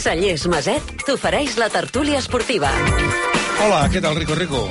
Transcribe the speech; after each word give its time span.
Cellers 0.00 0.46
Maset 0.48 0.94
t'ofereix 1.04 1.58
la 1.60 1.68
tertúlia 1.68 2.20
esportiva. 2.22 2.70
Hola, 3.60 3.82
què 3.92 4.00
tal, 4.00 4.16
Rico 4.16 4.36
Rico? 4.38 4.62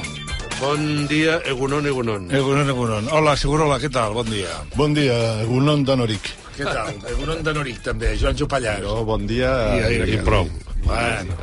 Bon 0.58 1.06
dia, 1.08 1.36
Egunon, 1.46 1.86
Egunon. 1.86 2.26
Egunon, 2.34 2.72
Egunon. 2.74 3.10
Hola, 3.14 3.36
Segurola, 3.38 3.78
què 3.80 3.92
tal? 3.94 4.16
Bon 4.18 4.26
dia. 4.26 4.50
Bon 4.74 4.96
dia, 4.98 5.16
Egunon 5.44 5.86
Danoric. 5.86 6.32
Què 6.58 6.66
tal? 6.66 6.90
Egunon 7.14 7.44
de 7.46 7.54
Noric, 7.56 7.78
també. 7.86 8.16
Joan 8.20 8.42
Jopallàs. 8.42 8.82
No, 8.84 9.04
bon 9.08 9.30
dia. 9.30 9.54
I, 9.78 10.00
i, 10.00 10.18
i 10.18 10.20
prou. 10.26 10.50
Bueno. 10.84 11.38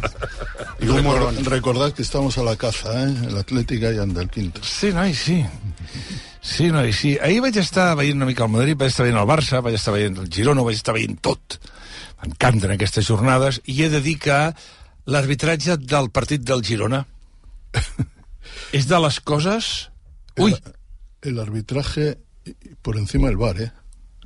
Y 0.80 0.87
recordad, 0.91 1.39
recordad 1.46 1.93
que 1.93 2.03
estamos 2.03 2.37
a 2.39 2.43
la 2.43 2.57
caza, 2.57 2.93
¿eh? 3.07 3.14
El 3.29 3.39
Atlética 3.39 3.93
y 3.93 3.98
anda 3.98 4.21
el 4.21 4.29
quinto. 4.29 4.61
Sí, 4.64 4.91
noi, 4.93 5.14
sí. 5.14 5.39
Sí, 6.43 6.68
noi, 6.75 6.93
sí. 6.93 7.16
Ahir 7.23 7.41
vaig 7.46 7.57
estar 7.62 7.95
veient 7.96 8.18
una 8.18 8.27
mica 8.27 8.45
el 8.45 8.53
Madrid, 8.53 8.77
vaig 8.77 8.91
estar 8.91 9.07
veient 9.07 9.23
el 9.23 9.30
Barça, 9.30 9.62
vaig 9.62 9.79
estar 9.79 9.95
veient 9.95 10.18
el 10.21 10.29
Girona, 10.29 10.66
vaig 10.66 10.77
estar 10.77 10.95
veient 10.98 11.16
tot. 11.23 11.61
M'encanten 12.23 12.73
aquestes 12.75 13.06
jornades, 13.09 13.61
i 13.69 13.83
he 13.84 13.88
de 13.93 14.01
dir 14.01 14.16
que 14.19 14.37
l'arbitratge 15.07 15.77
del 15.79 16.11
partit 16.11 16.43
del 16.43 16.62
Girona 16.65 17.05
és 18.77 18.87
de 18.88 18.98
les 19.02 19.20
coses... 19.20 19.91
Ui, 20.38 20.52
arbitraje 21.41 22.19
por 22.83 22.97
encima 22.97 23.29
del 23.29 23.37
VAR, 23.37 23.60
¿eh? 23.60 23.73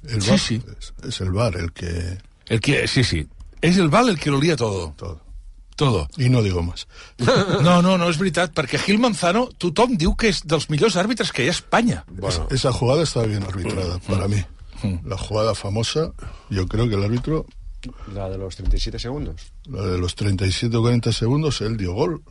El 0.04 0.20
Sí, 0.22 0.30
VAR 0.30 0.38
sí. 0.40 0.62
Es, 0.78 0.92
es 1.08 1.20
el 1.20 1.30
VAR 1.30 1.56
el 1.56 1.72
que... 1.72 2.18
el 2.48 2.60
que... 2.60 2.86
Sí, 2.88 3.04
sí. 3.04 3.26
És 3.62 3.76
el 3.76 3.90
Val 3.92 4.08
el 4.08 4.18
que 4.18 4.30
lo 4.30 4.40
lía 4.40 4.56
todo. 4.56 4.94
Todo. 4.96 5.20
Todo. 5.76 6.08
Y 6.16 6.28
no 6.30 6.42
digo 6.42 6.62
más. 6.62 6.86
No, 7.62 7.82
no, 7.82 7.96
no 7.98 8.08
és 8.08 8.16
veritat, 8.20 8.54
perquè 8.56 8.78
Gil 8.80 8.98
Manzano, 9.00 9.46
tothom 9.60 9.98
diu 10.00 10.14
que 10.16 10.30
és 10.32 10.40
dels 10.48 10.68
millors 10.72 10.96
àrbitres 10.96 11.28
que 11.32 11.44
hi 11.44 11.50
ha 11.50 11.52
a 11.52 11.56
Espanya. 11.58 12.04
Es- 12.28 12.40
esa 12.56 12.72
jugada 12.72 13.02
está 13.04 13.22
bien 13.28 13.42
arbitrada 13.44 13.98
para 14.08 14.28
mí. 14.28 14.40
La 15.04 15.18
jugada 15.18 15.54
famosa, 15.54 16.12
yo 16.48 16.66
creo 16.68 16.88
que 16.88 16.94
el 16.96 17.04
árbitro, 17.04 17.44
La 18.14 18.28
de 18.28 18.38
los 18.38 18.56
37 18.56 18.98
segundos. 18.98 19.52
la 19.68 19.82
de 19.82 19.98
los 19.98 20.14
37 20.14 20.76
o 20.76 20.80
40 20.82 21.12
segundos, 21.12 21.60
él 21.60 21.76
dio 21.76 21.92
gol. 21.94 22.22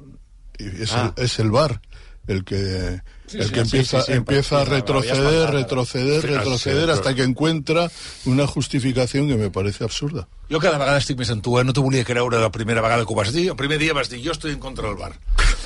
Y 0.58 0.83
es, 0.83 0.94
Ah. 0.94 1.14
el, 1.16 1.23
es 1.23 1.39
el 1.39 1.52
VAR 1.52 1.81
el 2.28 2.44
que, 2.44 3.02
el 3.33 3.52
que 3.52 3.59
empieza, 3.61 4.02
sí, 4.02 4.08
sí, 4.08 4.14
empieza 4.14 4.61
a 4.61 4.66
sí, 4.66 4.70
me 4.70 4.75
había 4.77 4.83
retroceder, 4.86 5.50
retroceder, 5.50 6.22
Sí, 6.22 6.27
retroceder, 6.27 6.86
sí, 6.86 6.92
hasta 6.92 7.16
que 7.16 7.23
encuentra 7.23 7.89
una 8.25 8.45
justificación 8.45 9.27
que 9.27 9.36
me 9.36 9.50
parece 9.50 9.83
absurda. 9.83 10.27
Jo 10.52 10.59
cada 10.59 10.77
vegada 10.77 10.97
estic 11.02 11.17
més 11.17 11.30
en 11.33 11.42
tu, 11.42 11.55
eh? 11.58 11.64
No 11.66 11.73
t'ho 11.73 11.81
volia 11.81 12.03
creure 12.05 12.38
la 12.42 12.52
primera 12.52 12.81
vegada 12.81 13.05
que 13.05 13.14
ho 13.14 13.17
vas 13.17 13.31
dir. 13.33 13.50
El 13.50 13.55
primer 13.58 13.80
dia 13.80 13.94
vas 13.94 14.09
dir, 14.09 14.22
jo 14.25 14.31
estoy 14.31 14.52
en 14.52 14.59
contra 14.59 14.88
del 14.88 14.97
bar. 14.97 15.14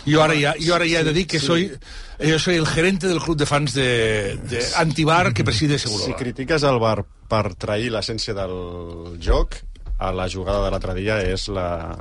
Jo 0.06 0.24
ara 0.24 0.36
ja, 0.40 0.54
jo 0.60 0.76
ara 0.76 0.88
ja 0.88 1.00
he 1.02 1.04
de 1.04 1.14
dir 1.16 1.26
que 1.28 1.40
soy, 1.40 1.72
yo 2.20 2.40
soy 2.40 2.56
el 2.56 2.68
gerente 2.68 3.08
del 3.08 3.20
club 3.20 3.36
de 3.38 3.46
fans 3.46 3.74
de, 3.74 4.38
de 4.48 4.64
antibar 4.78 5.34
que 5.34 5.44
preside 5.44 5.80
Segurola. 5.80 6.06
Si 6.06 6.14
critiques 6.14 6.64
el 6.64 6.80
VAR 6.80 7.04
per 7.28 7.56
trair 7.56 7.92
l'essència 7.92 8.36
del 8.36 9.18
joc, 9.24 9.56
a 9.56 9.73
la 10.12 10.28
jugada 10.30 10.66
de 10.66 10.74
l'altre 10.74 10.96
dia 10.98 11.20
és 11.24 11.48
la, 11.54 11.96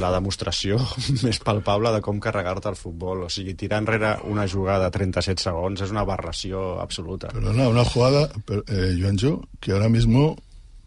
la 0.00 0.10
demostració 0.14 0.78
més 1.26 1.40
palpable 1.44 1.92
de 1.94 2.00
com 2.04 2.20
carregar-te 2.22 2.72
el 2.72 2.78
futbol. 2.80 3.24
O 3.26 3.30
sigui, 3.32 3.54
tirar 3.58 3.82
enrere 3.82 4.14
una 4.30 4.48
jugada 4.50 4.88
a 4.88 4.94
37 4.94 5.44
segons 5.44 5.84
és 5.84 5.94
una 5.94 6.04
aberració 6.06 6.80
absoluta. 6.82 7.30
Pero 7.34 7.52
no, 7.52 7.68
una 7.70 7.84
jugada, 7.84 8.28
pero, 8.46 8.64
eh, 8.68 8.94
Joanjo, 8.98 9.36
que 9.60 9.72
ahora 9.72 9.88
mismo 9.88 10.36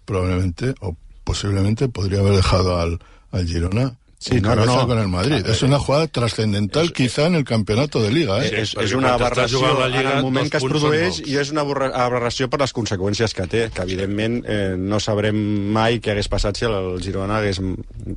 probablemente 0.06 0.74
o 0.82 0.96
posiblemente 1.24 1.90
podría 1.90 2.20
haber 2.20 2.36
dejado 2.36 2.80
al, 2.80 3.00
al 3.32 3.46
Girona 3.46 3.92
Sí, 4.20 4.38
en 4.38 4.42
no, 4.42 4.56
no, 4.56 4.66
no. 4.66 4.88
con 4.88 4.98
el 4.98 5.08
Madrid. 5.08 5.46
Es 5.46 5.62
una 5.62 5.78
jugada 5.78 6.08
trascendental 6.08 6.92
quizá 6.92 7.28
en 7.28 7.36
el 7.36 7.44
campeonato 7.44 8.02
de 8.02 8.12
Liga. 8.12 8.44
¿eh? 8.44 8.64
és, 8.64 8.74
és 8.82 8.94
una 8.98 9.14
aberració 9.14 9.62
la 9.78 9.88
en 9.88 10.08
el 10.08 10.24
moment 10.24 10.50
que 10.50 10.58
es 10.58 10.64
produeix 10.66 11.20
i 11.22 11.36
és 11.38 11.52
una 11.54 11.62
aberra- 11.62 11.92
aberració 11.94 12.50
per 12.50 12.60
les 12.64 12.74
conseqüències 12.74 13.36
que 13.38 13.46
té, 13.46 13.68
que 13.70 13.86
evidentment 13.86 14.40
eh, 14.50 14.74
no 14.78 14.98
sabrem 15.00 15.38
mai 15.72 16.00
què 16.02 16.16
hagués 16.16 16.28
passat 16.34 16.58
si 16.58 16.66
el 16.66 16.98
Girona 17.06 17.38
hagués 17.38 17.62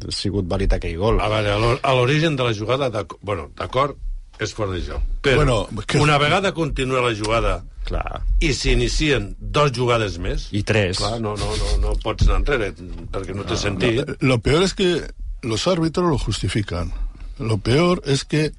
sigut 0.09 0.49
vàlid 0.49 0.73
aquell 0.79 0.97
gol. 0.97 1.21
A 1.21 1.29
veure, 1.29 1.53
a 1.53 1.59
l'or- 1.61 1.81
a 1.85 1.93
l'origen 1.95 2.35
de 2.41 2.49
la 2.49 2.55
jugada, 2.57 2.89
d'ac- 2.91 3.19
bueno, 3.21 3.51
d'acord, 3.61 3.99
és 4.41 4.55
fora 4.57 4.73
de 4.73 4.81
joc. 4.81 5.03
Però 5.21 5.37
Bueno, 5.37 5.69
que- 5.87 6.01
una 6.01 6.17
vegada 6.17 6.55
continua 6.57 7.03
la 7.05 7.15
jugada 7.15 7.63
Clar. 7.85 8.23
i 8.41 8.55
s'inicien 8.55 9.35
dos 9.39 9.71
jugades 9.77 10.17
més, 10.19 10.49
I 10.53 10.63
tres. 10.63 10.97
clar, 10.97 11.21
no, 11.21 11.37
no, 11.37 11.53
no, 11.61 11.77
no 11.89 11.93
pots 12.03 12.25
anar 12.27 12.41
enrere, 12.41 12.73
perquè 13.13 13.35
no 13.37 13.45
té 13.45 13.57
sentit. 13.61 14.17
Lo 14.21 14.39
peor 14.41 14.63
es 14.63 14.73
que 14.73 15.03
los 15.43 15.67
árbitros 15.67 16.09
lo 16.09 16.19
justifican. 16.19 16.93
Lo 17.39 17.59
peor 17.59 18.03
es 18.05 18.25
que 18.25 18.53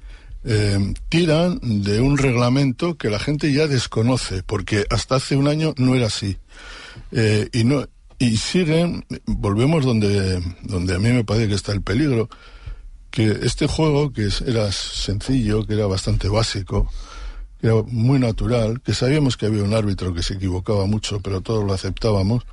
eh, 0.44 0.94
tiran 1.08 1.60
de 1.62 2.00
un 2.00 2.18
reglamento 2.18 2.96
que 2.96 3.10
la 3.10 3.18
gente 3.18 3.52
ya 3.52 3.66
desconoce, 3.66 4.42
porque 4.42 4.84
hasta 4.90 5.16
hace 5.16 5.36
un 5.36 5.48
año 5.48 5.74
no 5.76 5.94
era 5.94 6.06
así. 6.06 6.38
Eh, 7.12 7.48
y 7.52 7.64
no 7.64 7.86
y 8.18 8.36
siguen, 8.36 9.04
volvemos 9.26 9.84
donde, 9.84 10.40
donde 10.62 10.94
a 10.94 10.98
mí 11.00 11.10
me 11.10 11.24
parece 11.24 11.48
que 11.48 11.54
está 11.54 11.72
el 11.72 11.82
peligro, 11.82 12.28
que 13.10 13.26
este 13.42 13.66
juego, 13.66 14.12
que 14.12 14.28
era 14.46 14.70
sencillo, 14.70 15.66
que 15.66 15.74
era 15.74 15.86
bastante 15.86 16.28
básico, 16.28 16.88
que 17.60 17.66
era 17.66 17.82
muy 17.82 18.20
natural, 18.20 18.80
que 18.80 18.94
sabíamos 18.94 19.36
que 19.36 19.46
había 19.46 19.64
un 19.64 19.74
árbitro 19.74 20.14
que 20.14 20.22
se 20.22 20.34
equivocaba 20.34 20.86
mucho, 20.86 21.20
pero 21.20 21.40
todos 21.40 21.64
lo 21.64 21.72
aceptábamos, 21.72 22.44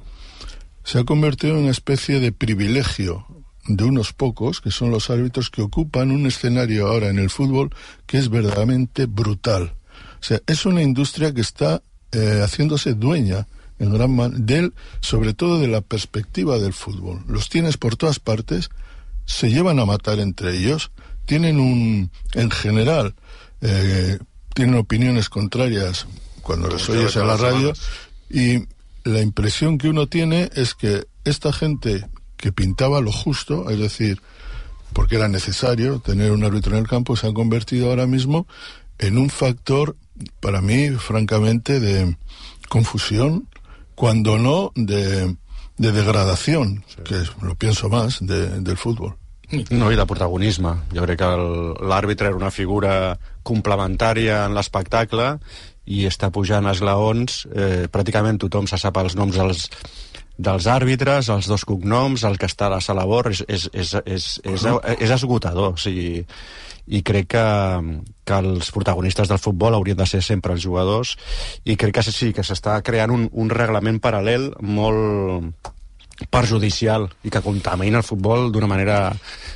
se 0.84 0.98
ha 0.98 1.04
convertido 1.04 1.54
en 1.54 1.62
una 1.62 1.72
especie 1.72 2.20
de 2.20 2.32
privilegio 2.32 3.28
de 3.70 3.84
unos 3.84 4.14
pocos, 4.14 4.62
que 4.62 4.72
son 4.72 4.90
los 4.90 5.10
árbitros 5.10 5.50
que 5.50 5.62
ocupan 5.62 6.12
un 6.12 6.26
escenario 6.26 6.88
ahora 6.88 7.10
en 7.10 7.20
el 7.20 7.30
fútbol 7.30 7.70
que 8.08 8.18
es 8.18 8.30
verdaderamente 8.30 9.06
brutal. 9.06 9.74
O 10.20 10.24
sea, 10.24 10.42
es 10.48 10.66
una 10.66 10.82
industria 10.82 11.34
que 11.34 11.42
está 11.42 11.82
eh, 12.12 12.42
haciéndose 12.44 12.96
dueña 12.96 13.48
en 13.78 13.94
gran 13.94 14.14
man 14.14 14.46
del, 14.46 14.74
sobre 15.02 15.34
todo 15.34 15.60
de 15.60 15.68
la 15.68 15.82
perspectiva 15.82 16.58
del 16.58 16.74
fútbol. 16.74 17.24
Los 17.28 17.48
tienes 17.48 17.78
por 17.78 17.96
todas 17.96 18.20
partes, 18.20 18.70
se 19.26 19.52
llevan 19.52 19.80
a 19.80 19.86
matar 19.86 20.20
entre 20.20 20.58
ellos, 20.58 20.92
tienen 21.26 21.60
un, 21.60 22.12
en 22.34 22.50
general, 22.50 23.14
eh, 23.62 24.18
tienen 24.56 24.76
opiniones 24.76 25.30
contrarias 25.30 26.08
cuando 26.42 26.68
les 26.70 26.90
oyes 26.90 27.16
a 27.18 27.24
la 27.24 27.38
radio 27.38 27.72
y 28.30 28.64
la 29.04 29.22
impresión 29.22 29.78
que 29.78 29.90
uno 29.90 30.08
tiene 30.08 30.50
es 30.56 30.74
que 30.74 31.06
esta 31.24 31.54
gente 31.54 32.06
que 32.40 32.52
pintaba 32.52 33.02
lo 33.02 33.12
justo, 33.12 33.70
es 33.70 33.78
decir, 33.78 34.22
porque 34.94 35.18
era 35.18 35.28
necesario 35.28 36.00
tener 36.00 36.32
un 36.32 36.44
árbitro 36.44 36.74
en 36.74 36.80
el 36.84 36.88
campo, 36.88 37.16
se 37.16 37.28
ha 37.28 37.34
convertido 37.34 37.90
ahora 37.90 38.08
mismo 38.08 38.48
en 38.98 39.18
un 39.18 39.30
factor, 39.30 39.96
para 40.40 40.62
mí, 40.62 40.90
francamente, 40.92 41.80
de 41.80 42.16
confusión, 42.70 43.48
cuando 43.96 44.38
no 44.38 44.72
de, 44.76 45.36
de 45.78 45.92
degradación, 45.92 46.84
que 47.04 47.16
es- 47.22 47.32
lo 47.42 47.56
pienso 47.56 47.90
más, 47.90 48.20
de- 48.22 48.62
del 48.62 48.78
fútbol. 48.78 49.16
No, 49.72 49.92
i 49.92 49.96
de 49.98 50.06
protagonisme. 50.06 50.70
Jo 50.94 51.02
crec 51.08 51.18
que 51.20 51.26
el- 51.26 51.74
l'àrbitre 51.90 52.28
era 52.30 52.36
una 52.38 52.52
figura 52.52 53.18
complementària 53.44 54.46
en 54.46 54.54
l'espectacle 54.54 55.40
i 55.90 56.06
està 56.10 56.30
pujant 56.34 56.70
esglaons. 56.70 57.44
Eh, 57.50 57.88
pràcticament 57.92 58.40
tothom 58.42 58.70
se 58.70 58.78
sap 58.82 59.02
els 59.02 59.18
noms 59.18 59.36
dels, 59.40 59.66
dels 60.38 60.70
àrbitres, 60.72 61.32
els 61.34 61.50
dos 61.50 61.66
cognoms, 61.68 62.24
el 62.30 62.38
que 62.40 62.48
està 62.50 62.70
a 62.70 62.76
la 62.78 62.82
sala 62.84 63.06
bor, 63.10 63.32
és, 63.34 63.44
és, 63.48 63.68
és, 63.74 63.94
és, 64.06 64.32
és, 64.54 64.68
és 64.96 65.16
esgotador. 65.18 65.74
O 65.76 65.82
sigui, 65.82 66.24
i 66.90 67.02
crec 67.06 67.28
que, 67.36 67.46
que 68.26 68.38
els 68.42 68.72
protagonistes 68.74 69.30
del 69.30 69.42
futbol 69.42 69.76
haurien 69.78 69.98
de 70.00 70.08
ser 70.10 70.24
sempre 70.26 70.56
els 70.56 70.64
jugadors 70.64 71.16
i 71.64 71.76
crec 71.78 72.00
que 72.00 72.06
sí, 72.06 72.32
que 72.34 72.46
s'està 72.46 72.80
creant 72.86 73.14
un, 73.14 73.28
un 73.30 73.52
reglament 73.54 74.00
paral·lel 74.02 74.50
molt, 74.66 75.70
perjudicial 76.30 77.08
i 77.24 77.32
que 77.32 77.42
contamina 77.42 78.02
el 78.02 78.04
futbol 78.08 78.52
d'una 78.52 78.68
manera 78.68 79.00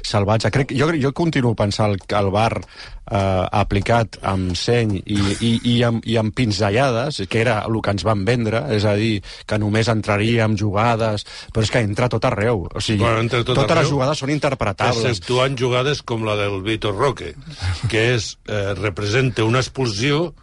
salvatge. 0.03 0.51
Crec, 0.51 0.71
jo, 0.77 0.87
jo 0.99 1.11
continuo 1.15 1.55
pensant 1.59 1.97
que 2.07 2.15
el 2.15 2.29
bar 2.31 2.53
eh, 2.61 3.45
aplicat 3.51 4.17
amb 4.23 4.55
seny 4.55 4.95
i, 5.03 5.17
i, 5.43 5.51
i, 5.73 5.75
amb, 5.83 6.05
i 6.07 6.15
amb 6.19 6.33
pinzellades, 6.35 7.21
que 7.29 7.41
era 7.41 7.59
el 7.67 7.79
que 7.83 7.91
ens 7.95 8.05
van 8.07 8.23
vendre, 8.27 8.63
és 8.75 8.85
a 8.87 8.95
dir, 8.99 9.21
que 9.45 9.59
només 9.59 9.89
entraria 9.91 10.45
amb 10.47 10.57
jugades, 10.59 11.25
però 11.53 11.63
és 11.65 11.71
que 11.73 11.83
entra 11.83 12.09
tot 12.11 12.23
arreu. 12.29 12.67
O 12.73 12.81
sigui, 12.83 13.03
Bueno, 13.03 13.27
tot 13.29 13.45
totes 13.53 13.65
arreu. 13.69 13.81
les 13.83 13.91
jugades 13.91 14.23
són 14.23 14.31
interpretables. 14.31 15.03
exceptuant 15.03 15.57
jugades 15.59 16.01
com 16.01 16.23
la 16.25 16.35
del 16.39 16.61
Vitor 16.63 16.95
Roque, 16.95 17.33
que 17.89 18.13
és, 18.15 18.37
eh, 18.47 18.73
representa 18.79 19.43
una 19.43 19.59
expulsió 19.59 20.33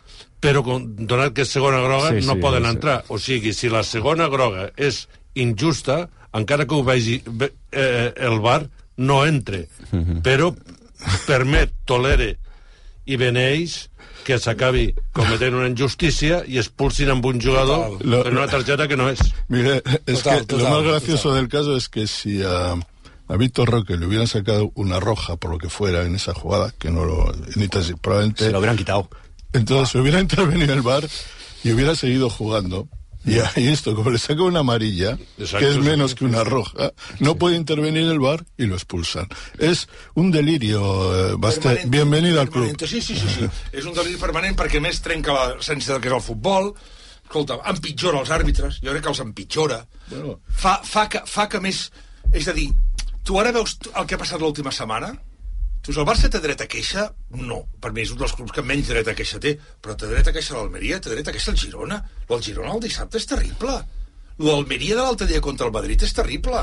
però 0.41 0.63
donat 0.65 1.35
que 1.37 1.43
és 1.45 1.51
segona 1.53 1.83
groga 1.85 2.15
Sí, 2.15 2.25
no 2.27 2.33
sí, 2.33 2.41
poden 2.41 2.65
sí. 2.65 2.71
entrar. 2.71 3.05
O 3.09 3.19
sigui, 3.19 3.53
si 3.53 3.69
la 3.69 3.83
segona 3.85 4.27
groga 4.33 4.71
és 4.77 5.07
injusta, 5.35 6.09
encara 6.33 6.67
que 6.67 6.75
ho 6.75 6.85
vegi 6.85 7.23
eh, 7.73 8.13
el 8.17 8.39
VAR, 8.41 8.69
no 8.97 9.25
entre. 9.27 9.69
Mhm. 9.93 10.21
Però 10.23 10.55
permet, 11.27 11.73
tolere 11.89 12.37
i 13.07 13.17
beneix 13.17 13.87
que 14.25 14.37
s'acabi 14.39 14.91
cometent 15.17 15.55
una 15.57 15.67
injustícia 15.71 16.43
i 16.47 16.59
expulsin 16.61 17.09
amb 17.11 17.25
un 17.25 17.41
jugador 17.41 17.97
Lo- 18.05 18.23
per 18.23 18.33
una 18.35 18.47
targeta 18.47 18.87
que 18.87 18.97
no 18.97 19.09
és. 19.09 19.19
Mire, 19.49 19.83
es 20.07 20.23
Total, 20.23 20.41
que 20.41 20.47
total, 20.47 20.65
lo 20.65 20.71
más 20.77 20.83
gracioso 20.85 21.23
total. 21.31 21.41
del 21.41 21.49
caso 21.49 21.77
es 21.77 21.89
que 21.89 22.07
si 22.07 22.43
a, 22.43 22.75
a 22.75 23.37
Víctor 23.39 23.71
Roque 23.71 23.97
le 23.97 24.07
hubieran 24.07 24.27
sacado 24.29 24.71
una 24.75 25.01
roja 25.01 25.37
por 25.37 25.51
lo 25.51 25.59
que 25.59 25.71
fuera 25.71 26.03
en 26.03 26.15
esa 26.15 26.35
jugada, 26.35 26.73
que 26.79 26.91
no 26.91 27.05
lo 27.07 27.33
ni 27.57 27.69
probablemente 27.69 28.45
Se 28.45 28.51
lo 28.53 28.59
hubieran 28.59 28.77
quitado. 28.77 29.09
entonces 29.55 29.95
hubiera 29.95 30.21
intervenido 30.27 30.75
el 30.75 30.83
VAR 30.83 31.09
y 31.65 31.73
hubiera 31.73 31.95
seguido 31.95 32.29
jugando 32.29 32.89
Y, 33.25 33.37
y 33.61 33.69
esto, 33.69 33.95
como 33.95 34.11
le 34.11 34.19
saca 34.19 34.43
una 34.43 34.61
amarilla, 34.61 35.19
Exacto, 35.39 35.59
que 35.59 35.69
es 35.69 35.75
sí. 35.75 35.81
menos 35.81 36.15
que 36.15 36.25
una 36.25 36.43
roja, 36.45 36.93
no 37.19 37.35
puede 37.37 37.57
intervenir 37.57 38.05
el 38.05 38.19
bar 38.19 38.45
y 38.57 38.67
lo 38.67 38.75
expulsan. 38.77 39.29
Es 39.59 39.89
un 40.15 40.31
delirio. 40.31 40.81
eh, 41.33 41.35
basta- 41.39 41.61
Permanente, 41.71 41.89
Bienvenido 41.91 42.41
al 42.41 42.49
club. 42.51 42.77
Sí, 42.87 43.01
sí, 43.03 43.15
sí, 43.15 43.27
sí. 43.29 43.49
és 43.77 43.85
un 43.85 43.93
deliri 43.95 44.17
permanent 44.17 44.57
perquè 44.57 44.81
més 44.81 45.01
trenca 45.05 45.33
l'essència 45.37 45.93
del 45.93 46.01
que 46.03 46.09
és 46.09 46.15
el 46.15 46.25
futbol. 46.25 46.73
Escolta, 47.25 47.61
empitjora 47.71 48.19
els 48.25 48.31
àrbitres, 48.35 48.81
jo 48.83 48.91
crec 48.91 49.05
que 49.05 49.13
els 49.13 49.21
empitjora. 49.23 49.83
Bueno. 50.09 50.41
Fa, 50.51 50.81
fa, 50.83 51.05
que, 51.09 51.21
fa 51.27 51.47
que 51.49 51.61
més... 51.61 51.91
És 52.33 52.49
a 52.49 52.53
dir, 52.57 52.71
tu 53.23 53.39
ara 53.39 53.53
veus 53.53 53.77
el 53.95 54.07
que 54.07 54.17
ha 54.17 54.19
passat 54.19 54.41
l'última 54.43 54.73
setmana? 54.75 55.13
Tu, 55.91 55.99
el 55.99 56.07
Barça 56.07 56.29
té 56.31 56.39
dret 56.39 56.61
a 56.63 56.69
queixa? 56.71 57.09
No. 57.35 57.65
Per 57.83 57.91
mi 57.91 58.05
és 58.05 58.13
un 58.15 58.19
dels 58.21 58.33
clubs 58.39 58.55
que 58.55 58.63
menys 58.63 58.93
dret 58.93 59.09
a 59.11 59.15
queixa 59.19 59.41
té. 59.43 59.57
Però 59.83 59.97
té 59.99 60.07
dret 60.07 60.29
a 60.31 60.35
queixa 60.37 60.55
l'Almeria, 60.55 61.01
té 61.03 61.11
dret 61.11 61.27
a 61.27 61.35
queixa 61.35 61.51
el 61.51 61.59
Girona. 61.59 61.99
Del 62.29 62.45
Girona 62.47 62.77
el 62.77 62.85
dissabte 62.85 63.19
és 63.19 63.27
terrible. 63.27 63.75
Lo 64.39 64.53
d'Almeria 64.53 65.01
de 65.01 65.03
l'altre 65.03 65.27
dia 65.27 65.43
contra 65.43 65.67
el 65.67 65.75
Madrid 65.75 66.07
és 66.07 66.15
terrible. 66.15 66.63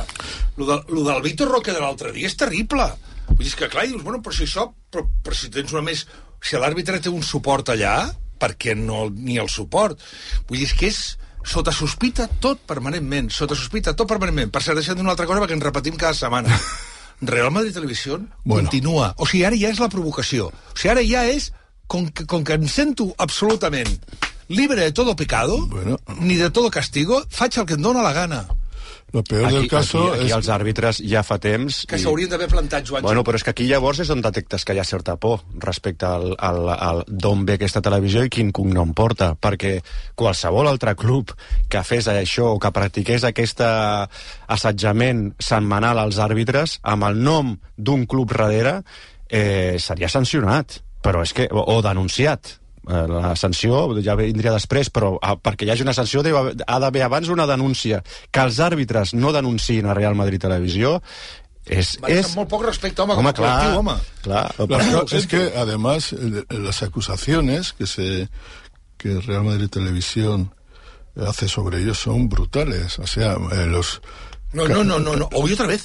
Lo, 0.55 0.69
de, 0.69 0.79
lo 0.95 1.03
del 1.09 1.21
Vitor 1.27 1.51
Roque 1.51 1.75
de 1.75 1.83
l'altre 1.83 2.13
dia 2.15 2.31
és 2.31 2.39
terrible. 2.39 2.87
Vull 3.33 3.43
dir, 3.43 3.53
que 3.59 3.67
clar, 3.73 3.83
dius, 3.91 4.05
bueno, 4.07 4.23
però 4.23 4.37
si 4.37 4.47
això... 4.47 4.69
Però, 4.93 5.03
però 5.03 5.35
si 5.35 5.51
tens 5.51 5.75
una 5.75 5.83
més... 5.89 6.07
Si 6.39 6.55
l'àrbitre 6.55 7.03
té 7.03 7.11
un 7.11 7.25
suport 7.25 7.75
allà, 7.75 7.99
per 8.39 8.53
què 8.55 8.79
no 8.79 9.09
ni 9.11 9.41
el 9.43 9.51
suport? 9.51 9.99
Vull 10.47 10.61
dir, 10.61 10.71
és 10.71 10.77
que 10.77 10.87
és 10.87 11.01
sota 11.47 11.75
sospita 11.75 12.29
tot 12.39 12.63
permanentment, 12.69 13.27
sota 13.35 13.59
sospita 13.59 13.91
tot 13.91 14.07
permanentment. 14.07 14.55
Per 14.55 14.63
cert, 14.63 14.79
deixem 14.79 14.95
dir 14.95 15.03
una 15.03 15.17
altra 15.17 15.27
cosa 15.27 15.43
perquè 15.43 15.59
ens 15.59 15.67
repetim 15.67 15.99
cada 15.99 16.15
setmana. 16.15 16.55
Real 17.21 17.51
Madrid 17.51 17.73
Televisió 17.73 18.19
Bueno. 18.43 18.69
continua. 18.69 19.13
O 19.17 19.25
sigui, 19.25 19.43
ara 19.45 19.55
ja 19.57 19.69
és 19.69 19.79
la 19.79 19.89
provocació. 19.89 20.47
O 20.47 20.77
sigui, 20.77 20.89
ara 20.91 21.03
ja 21.03 21.25
és, 21.25 21.51
com 21.87 22.07
que, 22.09 22.25
com 22.25 22.43
que 22.43 22.53
em 22.53 22.67
sento 22.67 23.13
absolutament 23.17 23.89
libre 24.49 24.81
de 24.83 24.91
todo 24.91 25.15
pecado, 25.15 25.65
Bueno. 25.67 25.99
ni 26.19 26.35
de 26.35 26.49
todo 26.49 26.69
castigo, 26.71 27.23
faig 27.29 27.57
el 27.57 27.65
que 27.65 27.73
em 27.73 27.81
dóna 27.81 28.01
la 28.01 28.13
gana. 28.13 28.45
Lo 29.13 29.23
peor 29.23 29.51
del 29.53 29.67
caso 29.69 30.11
aquí, 30.11 30.19
aquí 30.19 30.27
es... 30.27 30.33
els 30.35 30.49
àrbitres 30.51 30.97
ja 30.99 31.21
fa 31.23 31.37
temps... 31.39 31.85
Que 31.87 31.99
s'haurien 32.01 32.27
d'haver 32.27 32.49
plantat, 32.51 32.83
Joan. 32.89 33.05
Bueno, 33.05 33.23
però 33.23 33.39
és 33.39 33.45
que 33.47 33.53
aquí 33.53 33.67
llavors 33.69 34.01
és 34.03 34.11
on 34.11 34.19
detectes 34.23 34.65
que 34.67 34.75
hi 34.75 34.81
ha 34.81 34.85
certa 34.87 35.15
por 35.15 35.45
respecte 35.63 36.05
al, 36.09 36.35
al, 36.35 36.67
al 36.75 37.01
d'on 37.07 37.45
ve 37.47 37.55
aquesta 37.55 37.81
televisió 37.85 38.25
i 38.27 38.31
quin 38.33 38.51
cognom 38.51 38.91
porta, 38.97 39.31
perquè 39.39 39.77
qualsevol 40.19 40.67
altre 40.67 40.97
club 40.99 41.31
que 41.71 41.85
fes 41.87 42.11
això 42.11 42.51
o 42.51 42.59
que 42.59 42.73
practiqués 42.75 43.23
aquest 43.23 43.63
assetjament 43.63 45.29
setmanal 45.39 46.03
als 46.03 46.19
àrbitres 46.19 46.77
amb 46.83 47.07
el 47.07 47.23
nom 47.23 47.55
d'un 47.77 48.03
club 48.11 48.35
darrere 48.35 48.81
eh, 49.29 49.79
seria 49.79 50.11
sancionat, 50.11 50.81
però 51.03 51.23
és 51.23 51.31
que, 51.31 51.47
o, 51.47 51.63
o 51.77 51.81
denunciat. 51.85 52.57
Eh, 52.87 53.05
La 53.11 53.35
sanció 53.35 53.81
ja 54.01 54.15
vindria 54.15 54.53
després, 54.55 54.89
però 54.89 55.17
ah, 55.21 55.35
perquè 55.35 55.65
hi 55.67 55.71
hagi 55.73 55.83
una 55.83 55.93
sanció 55.93 56.21
deu 56.23 56.37
ha 56.39 56.79
d'haver 56.79 57.03
abans 57.03 57.27
una 57.33 57.45
denúncia. 57.49 58.01
Que 58.31 58.45
els 58.47 58.59
àrbitres 58.63 59.13
no 59.13 59.33
denunciïn 59.35 59.85
a 59.89 59.93
Real 59.97 60.15
Madrid 60.15 60.39
Televisió 60.41 61.01
és... 61.67 61.97
Vale, 61.99 62.21
és... 62.21 62.29
molt 62.39 62.47
poc 62.47 62.63
respecte, 62.63 63.01
home, 63.03 63.17
com 63.17 63.25
Home, 63.25 63.33
a 63.33 63.35
col·lectiu, 63.35 63.73
clar, 63.73 63.77
home. 63.81 63.97
clar. 64.23 64.45
Bueno, 64.71 65.01
co- 65.05 65.17
es 65.17 65.27
que 65.27 65.51
además 65.55 66.13
las 66.49 66.81
acusaciones 66.83 67.73
que 67.73 67.87
se 67.87 68.29
que 68.97 69.19
Real 69.19 69.43
Madrid 69.43 69.67
Televisión 69.69 70.53
hace 71.17 71.47
sobre 71.49 71.81
ellos 71.81 71.99
son 71.99 72.29
brutales. 72.29 72.97
O 72.99 73.07
sea, 73.07 73.33
eh, 73.51 73.65
los 73.65 74.01
No, 74.53 74.65
no, 74.67 74.81
no, 74.83 74.97
no, 74.97 75.15
no. 75.17 75.27
Hoy 75.33 75.51
otra 75.53 75.67
vez. 75.67 75.83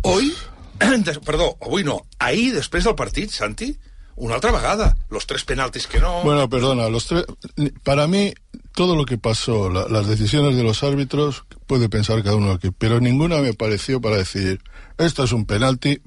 Hoy, 0.00 0.32
perdó, 1.26 1.56
avui 1.60 1.84
no. 1.84 2.00
Ahir, 2.18 2.54
després 2.56 2.84
del 2.88 2.94
partit, 2.96 3.30
Santi, 3.30 3.74
una 4.16 4.34
altra 4.34 4.50
vegada. 4.50 4.96
Los 5.10 5.26
tres 5.26 5.44
penaltis 5.44 5.86
que 5.86 6.00
no... 6.00 6.22
Bueno, 6.22 6.48
perdona, 6.48 6.88
los 6.88 7.06
tres. 7.06 7.24
Para 7.84 8.06
mí, 8.06 8.32
todo 8.74 8.96
lo 8.96 9.04
que 9.04 9.18
pasó, 9.18 9.70
la- 9.70 9.86
las 9.88 10.06
decisiones 10.06 10.56
de 10.56 10.62
los 10.62 10.82
árbitros, 10.82 11.44
puede 11.66 11.88
pensar 11.88 12.22
cada 12.22 12.36
uno 12.36 12.58
que, 12.58 12.72
pero 12.72 13.00
ninguna 13.00 13.38
me 13.38 13.54
pareció 13.54 14.00
para 14.00 14.16
decir, 14.16 14.60
esto 14.98 15.24
es 15.24 15.32
un 15.32 15.44
penalti. 15.46 16.00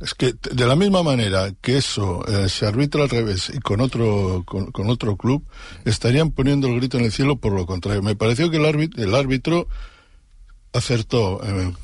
Es 0.00 0.14
que 0.14 0.34
de 0.50 0.66
la 0.66 0.76
misma 0.76 1.02
manera 1.02 1.52
que 1.60 1.76
eso 1.76 2.24
eh, 2.26 2.48
se 2.48 2.64
arbitra 2.66 3.02
al 3.02 3.10
revés 3.10 3.52
y 3.54 3.60
con 3.60 3.82
otro 3.82 4.42
con, 4.46 4.88
otro 4.88 5.16
club, 5.18 5.44
estarían 5.84 6.30
poniendo 6.30 6.68
el 6.68 6.76
grito 6.76 6.96
en 6.96 7.04
el 7.04 7.12
cielo 7.12 7.36
por 7.36 7.52
lo 7.52 7.66
contrario. 7.66 8.02
Me 8.02 8.16
pareció 8.16 8.50
que 8.50 8.56
el 8.56 8.64
árbitro, 8.64 9.04
el 9.04 9.14
árbitro 9.14 9.68
acertó 10.72 11.44
en, 11.44 11.76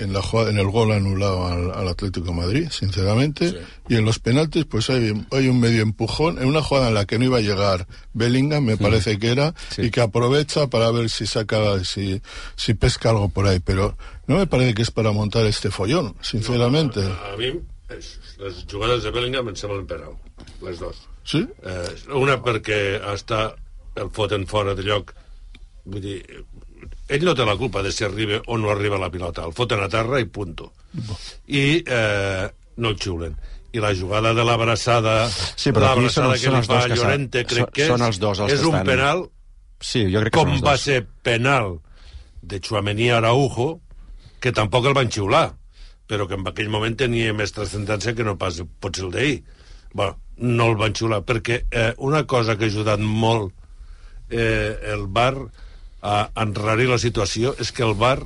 en 0.00 0.12
la 0.12 0.22
jugada- 0.22 0.50
en 0.50 0.58
el 0.58 0.68
gol 0.68 0.92
anulado 0.92 1.46
al, 1.46 1.70
al 1.70 1.88
Atlético 1.88 2.26
de 2.26 2.32
Madrid, 2.34 2.68
sinceramente, 2.70 3.60
y 3.88 3.96
en 3.96 4.04
los 4.04 4.18
penaltis 4.18 4.64
pues 4.64 4.90
hay, 4.90 5.12
hay 5.30 5.48
un 5.48 5.60
medio 5.60 5.82
empujón 5.82 6.38
en 6.38 6.46
una 6.46 6.62
jugada 6.62 6.88
en 6.88 6.94
la 6.94 7.04
que 7.06 7.18
no 7.18 7.24
iba 7.26 7.38
a 7.38 7.40
llegar 7.40 7.86
Bellingham, 8.14 8.64
me 8.64 8.76
parece 8.76 9.18
que 9.18 9.28
era, 9.30 9.54
y 9.78 9.90
que 9.90 10.00
aprovecha 10.00 10.66
para 10.68 10.90
ver 10.90 11.10
si 11.10 11.26
saca, 11.26 11.82
si, 11.84 12.20
si 12.56 12.74
pesca 12.74 13.10
algo 13.10 13.28
por 13.28 13.46
ahí, 13.46 13.60
pero 13.60 13.96
no 14.26 14.36
me 14.38 14.46
parece 14.46 14.74
que 14.74 14.82
es 14.82 14.90
para 14.90 15.12
montar 15.12 15.46
este 15.46 15.70
follón, 15.70 16.14
sinceramente. 16.22 17.00
A 17.00 17.36
mi, 17.36 17.46
és- 17.90 18.18
les 18.38 18.64
jugades 18.70 19.02
de 19.02 19.10
Bellingham 19.10 19.48
em 19.48 19.56
semblen 19.56 19.86
penal, 19.86 20.14
les 20.62 20.78
dues. 20.78 20.96
¿Sí? 21.24 21.44
Eh, 21.62 22.12
una 22.16 22.38
perquè 22.42 22.98
està 23.12 23.54
el 24.00 24.08
foten 24.10 24.46
fora 24.48 24.74
de 24.74 24.82
lloc. 24.82 25.12
Vull 25.84 26.00
dir, 26.00 26.22
ell 27.10 27.24
no 27.26 27.34
té 27.34 27.44
la 27.44 27.56
culpa 27.58 27.82
de 27.82 27.90
si 27.92 28.04
arriba 28.06 28.40
o 28.46 28.56
no 28.58 28.70
arriba 28.70 28.98
la 28.98 29.10
pilota. 29.10 29.44
El 29.44 29.52
foten 29.56 29.82
a 29.82 29.88
terra 29.92 30.20
i 30.22 30.24
punto. 30.30 30.72
I 31.48 31.82
eh, 31.86 32.48
no 32.76 32.88
el 32.94 32.96
xiulen. 32.98 33.34
I 33.72 33.78
la 33.82 33.92
jugada 33.94 34.32
de 34.34 34.42
l'abraçada 34.46 35.28
Sí, 35.30 35.70
però 35.70 35.90
l'abraçada 35.92 36.32
que 36.34 36.42
són 36.48 36.54
li 36.56 36.58
els 36.62 36.66
fa 36.66 36.74
dos 36.80 36.86
que 36.86 36.96
s'ha- 36.96 37.04
Llorente, 37.04 37.44
crec 37.46 37.64
són- 37.66 37.72
que 37.76 37.82
és, 37.84 37.88
són 37.92 38.02
els 38.08 38.18
dos 38.18 38.40
els 38.40 38.52
és 38.52 38.60
que 38.60 38.66
un 38.66 38.74
estan- 38.80 38.86
penal 38.86 39.22
Sí, 39.80 40.02
jo 40.12 40.20
crec 40.20 40.32
que 40.32 40.38
com 40.38 40.50
va 40.64 40.72
dos. 40.72 40.80
ser 40.80 41.06
penal 41.22 41.78
de 42.42 42.58
Chouameni 42.60 43.10
a 43.10 43.18
Araujo, 43.18 43.80
que 44.40 44.50
tampoc 44.52 44.86
el 44.86 44.94
van 44.94 45.08
xiular, 45.10 45.54
però 46.08 46.26
que 46.26 46.34
en 46.34 46.46
aquell 46.48 46.68
moment 46.68 46.96
tenia 46.96 47.32
més 47.32 47.52
transcendència 47.52 48.14
que 48.14 48.24
no 48.24 48.36
pas 48.36 48.58
potser 48.80 49.04
el 49.06 49.10
d'ahir. 49.12 49.44
Bueno, 49.92 50.18
no 50.36 50.66
el 50.70 50.76
van 50.76 50.92
xiular, 50.94 51.22
perquè 51.22 51.64
eh, 51.70 51.94
una 51.98 52.24
cosa 52.26 52.56
que 52.58 52.64
ha 52.64 52.68
ajudat 52.68 52.98
molt 53.00 53.54
eh, 54.30 54.76
el 54.92 55.06
bar 55.06 55.34
a 56.02 56.30
enrarir 56.42 56.88
la 56.88 56.98
situació 56.98 57.54
és 57.60 57.72
que 57.72 57.84
el 57.84 57.94
bar 57.94 58.18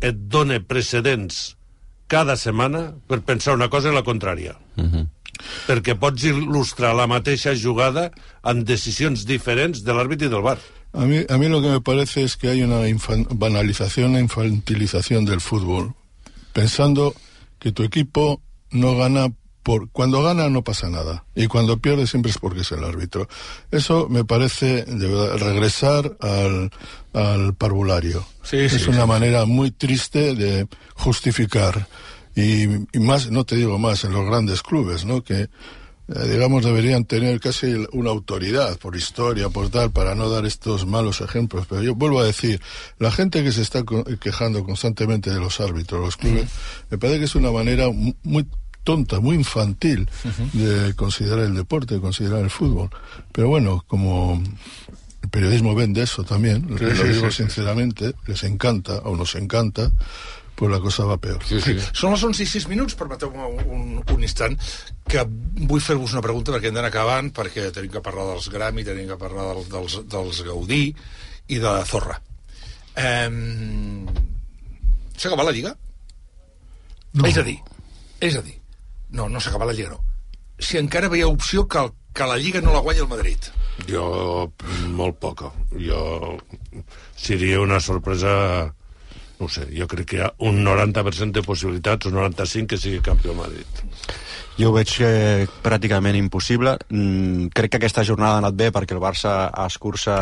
et 0.00 0.16
dona 0.32 0.60
precedents 0.60 1.56
cada 2.10 2.36
setmana 2.36 2.94
per 3.06 3.20
pensar 3.22 3.54
una 3.54 3.68
cosa 3.70 3.90
i 3.90 3.94
la 3.94 4.02
contrària. 4.04 4.56
Uh 4.76 4.84
-huh. 4.84 5.06
Perquè 5.66 5.94
pots 5.98 6.24
il·lustrar 6.24 6.94
la 6.96 7.06
mateixa 7.06 7.54
jugada 7.54 8.10
amb 8.42 8.64
decisions 8.64 9.24
diferents 9.24 9.82
de 9.84 9.92
l'àrbit 9.92 10.22
i 10.22 10.28
del 10.28 10.42
bar. 10.42 10.58
A 10.92 11.06
mí, 11.06 11.24
a 11.28 11.38
mí 11.38 11.48
lo 11.48 11.62
que 11.62 11.68
me 11.68 11.80
parece 11.80 12.24
es 12.24 12.36
que 12.36 12.48
hay 12.48 12.62
una 12.62 12.88
infan- 12.88 13.26
banalización 13.30 14.16
e 14.16 14.20
infantilización 14.20 15.24
del 15.24 15.40
fútbol, 15.40 15.94
pensando 16.52 17.14
que 17.58 17.72
tu 17.72 17.84
equipo 17.84 18.42
no 18.72 18.96
gana 18.96 19.28
por 19.62 19.90
cuando 19.90 20.22
gana 20.22 20.48
no 20.48 20.62
pasa 20.64 20.88
nada 20.88 21.24
y 21.34 21.46
cuando 21.46 21.78
pierde 21.78 22.06
siempre 22.06 22.30
es 22.30 22.38
porque 22.38 22.60
es 22.62 22.72
el 22.72 22.82
árbitro. 22.84 23.28
Eso 23.70 24.08
me 24.08 24.24
parece 24.24 24.84
de 24.84 25.06
verdad, 25.06 25.36
regresar 25.38 26.16
al, 26.20 26.70
al 27.12 27.54
parvulario. 27.54 28.24
Sí, 28.42 28.56
es 28.56 28.72
sí, 28.72 28.88
una 28.88 29.02
sí, 29.02 29.08
manera 29.08 29.44
muy 29.44 29.70
triste 29.70 30.34
de 30.34 30.66
justificar 30.94 31.86
y, 32.34 32.62
y 32.64 32.98
más, 33.00 33.30
no 33.30 33.44
te 33.44 33.56
digo 33.56 33.78
más, 33.78 34.04
en 34.04 34.12
los 34.12 34.24
grandes 34.26 34.62
clubes, 34.62 35.04
¿no? 35.04 35.22
Que 35.22 35.48
eh, 36.12 36.28
digamos, 36.28 36.64
deberían 36.64 37.04
tener 37.04 37.38
casi 37.38 37.86
una 37.92 38.10
autoridad 38.10 38.76
por 38.78 38.96
historia, 38.96 39.48
por 39.48 39.68
tal, 39.70 39.90
para 39.92 40.14
no 40.16 40.28
dar 40.28 40.44
estos 40.46 40.84
malos 40.86 41.20
ejemplos. 41.20 41.66
Pero 41.68 41.82
yo 41.82 41.94
vuelvo 41.94 42.18
a 42.20 42.24
decir, 42.24 42.60
la 42.98 43.12
gente 43.12 43.44
que 43.44 43.52
se 43.52 43.62
está 43.62 43.84
quejando 44.20 44.64
constantemente 44.64 45.30
de 45.30 45.38
los 45.38 45.60
árbitros, 45.60 46.00
los 46.00 46.16
clubes, 46.16 46.48
me 46.90 46.98
parece 46.98 47.18
que 47.20 47.24
es 47.26 47.34
una 47.36 47.52
manera 47.52 47.90
mu- 47.90 48.14
muy 48.24 48.44
tonta, 48.84 49.20
muy 49.20 49.36
infantil 49.36 50.08
de 50.52 50.94
considerar 50.94 51.40
el 51.40 51.54
deporte, 51.54 51.94
de 51.94 52.00
considerar 52.00 52.40
el 52.40 52.50
fútbol. 52.50 52.90
Pero 53.32 53.48
bueno, 53.48 53.84
como 53.86 54.42
el 55.22 55.28
periodismo 55.28 55.74
vende 55.74 56.02
eso 56.02 56.24
también, 56.24 56.66
lo 56.68 56.78
sí, 56.78 56.84
digo 56.84 57.30
sí, 57.30 57.36
sí. 57.36 57.42
sinceramente, 57.42 58.14
les 58.26 58.42
encanta 58.44 58.98
o 59.04 59.16
nos 59.16 59.34
encanta, 59.34 59.92
pues 60.60 60.70
la 60.70 60.80
cosa 60.80 61.04
va 61.04 61.16
peor. 61.16 61.40
Sí, 61.48 61.56
sí. 61.64 61.72
Són 61.96 62.12
les 62.12 62.22
11 62.26 62.44
i 62.44 62.48
6 62.50 62.66
minuts, 62.68 62.92
permeteu-me 63.00 63.46
un, 63.64 63.94
un 64.04 64.24
instant, 64.26 64.58
que 65.08 65.22
vull 65.24 65.80
fer-vos 65.80 66.12
una 66.12 66.20
pregunta 66.20 66.52
perquè 66.52 66.68
hem 66.68 66.76
d'anar 66.76 66.90
acabant, 66.92 67.30
perquè 67.32 67.70
tenim 67.72 67.94
que 67.94 68.02
parlar 68.04 68.26
dels 68.28 68.50
Grammy, 68.52 68.84
tenim 68.84 69.08
que 69.08 69.16
parlar 69.20 69.54
del, 69.54 69.64
dels, 69.72 69.96
dels 70.12 70.42
Gaudí 70.44 70.82
i 71.48 71.56
de 71.56 71.64
la 71.64 71.86
Zorra. 71.88 72.18
Um, 72.92 74.04
S'ha 75.16 75.30
acabat 75.30 75.48
la 75.48 75.56
Lliga? 75.56 75.72
No. 77.16 77.24
És 77.24 77.40
a 77.40 77.46
dir, 77.48 77.56
és 78.20 78.36
a 78.36 78.44
dir, 78.44 78.59
no, 79.12 79.28
no 79.28 79.40
s'ha 79.40 79.50
acabat 79.50 79.70
la 79.70 79.76
Lliga, 79.76 79.90
no. 79.90 80.00
Si 80.60 80.78
encara 80.78 81.08
veia 81.08 81.28
opció 81.28 81.66
que, 81.68 81.78
el, 81.78 81.92
que 82.14 82.26
la 82.28 82.38
Lliga 82.38 82.60
no 82.60 82.74
la 82.74 82.84
guanya 82.84 83.06
el 83.06 83.08
Madrid. 83.08 83.48
Jo, 83.88 84.50
molt 84.96 85.18
poca. 85.22 85.50
Jo 85.78 86.38
seria 87.16 87.60
una 87.60 87.80
sorpresa... 87.80 88.74
No 89.40 89.46
ho 89.46 89.48
sé, 89.48 89.62
jo 89.72 89.86
crec 89.88 90.10
que 90.10 90.16
hi 90.18 90.20
ha 90.20 90.26
un 90.44 90.58
90% 90.66 91.32
de 91.38 91.42
possibilitats, 91.42 92.10
un 92.10 92.18
95% 92.18 92.68
que 92.68 92.76
sigui 92.76 93.00
campió 93.00 93.32
Madrid. 93.32 93.78
Jo 94.60 94.68
ho 94.68 94.74
veig 94.74 94.92
eh, 95.00 95.46
pràcticament 95.64 96.18
impossible. 96.18 96.74
Mm, 96.92 97.48
crec 97.56 97.72
que 97.72 97.80
aquesta 97.80 98.04
jornada 98.04 98.36
ha 98.36 98.42
anat 98.42 98.58
bé 98.58 98.68
perquè 98.74 98.92
el 98.92 99.00
Barça 99.00 99.32
escurça 99.64 100.16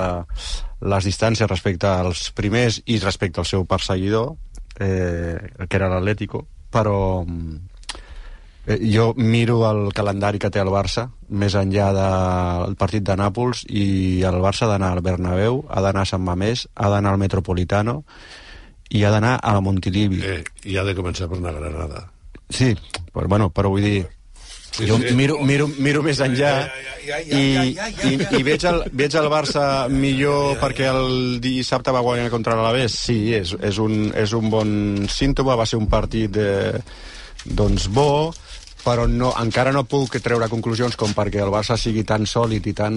les 0.86 1.08
distàncies 1.10 1.50
respecte 1.50 1.90
als 1.90 2.28
primers 2.30 2.78
i 2.86 3.00
respecte 3.02 3.42
al 3.42 3.48
seu 3.50 3.66
perseguidor, 3.66 4.36
eh, 4.78 5.34
que 5.66 5.80
era 5.80 5.90
l'Atlético, 5.90 6.44
però 6.70 7.24
mm, 7.24 7.77
eh, 8.68 8.78
jo 8.92 9.12
miro 9.16 9.62
el 9.70 9.88
calendari 9.96 10.38
que 10.38 10.50
té 10.52 10.60
el 10.60 10.70
Barça, 10.72 11.08
més 11.28 11.56
enllà 11.56 11.88
del 11.96 12.76
partit 12.80 13.06
de 13.06 13.16
Nàpols, 13.16 13.64
i 13.68 14.20
el 14.28 14.38
Barça 14.44 14.66
ha 14.66 14.74
d'anar 14.74 14.92
al 14.92 15.02
Bernabéu, 15.04 15.64
ha 15.68 15.82
d'anar 15.84 16.04
a 16.04 16.10
Sant 16.12 16.22
Mamés, 16.24 16.68
ha 16.76 16.92
d'anar 16.92 17.16
al 17.16 17.22
Metropolitano 17.22 18.02
i 18.92 19.02
ha 19.04 19.10
d'anar 19.14 19.38
a 19.42 19.58
Montilivi. 19.64 20.20
Eh, 20.24 20.44
I 20.68 20.78
ha 20.78 20.84
de 20.84 20.94
començar 20.96 21.28
per 21.28 21.40
una 21.40 21.52
Granada. 21.56 22.06
Sí, 22.48 22.74
però, 23.12 23.26
bueno, 23.28 23.50
però 23.50 23.72
vull 23.72 23.84
dir... 23.84 24.06
Sí, 24.68 24.84
jo 24.84 24.98
sí. 25.00 25.14
miro, 25.16 25.38
miro, 25.48 25.64
miro 25.80 26.02
més 26.04 26.18
enllà 26.20 26.50
i, 27.08 27.72
i, 27.72 28.10
i 28.36 28.42
veig, 28.44 28.66
el, 28.68 28.82
veig 28.92 29.14
el 29.16 29.28
Barça 29.32 29.62
millor 29.88 30.58
perquè 30.60 30.90
el 30.92 31.38
dissabte 31.40 31.94
va 31.94 32.04
guanyar 32.04 32.28
contra 32.30 32.54
l'Alavés. 32.54 32.98
Sí, 33.08 33.16
és, 33.34 33.54
és, 33.64 33.80
un, 33.80 34.10
és 34.12 34.34
un 34.36 34.52
bon 34.52 34.70
símptoma, 35.08 35.56
va 35.56 35.66
ser 35.66 35.80
un 35.80 35.88
partit 35.88 36.36
eh, 36.36 36.76
doncs 37.48 37.88
bo, 37.88 38.28
però 38.88 39.04
no, 39.04 39.34
encara 39.36 39.72
no 39.74 39.84
puc 39.84 40.16
treure 40.24 40.48
conclusions 40.48 40.96
com 40.96 41.12
perquè 41.16 41.42
el 41.44 41.52
Barça 41.52 41.76
sigui 41.76 42.06
tan 42.08 42.24
sòlid 42.24 42.68
i 42.70 42.72
tan 42.76 42.94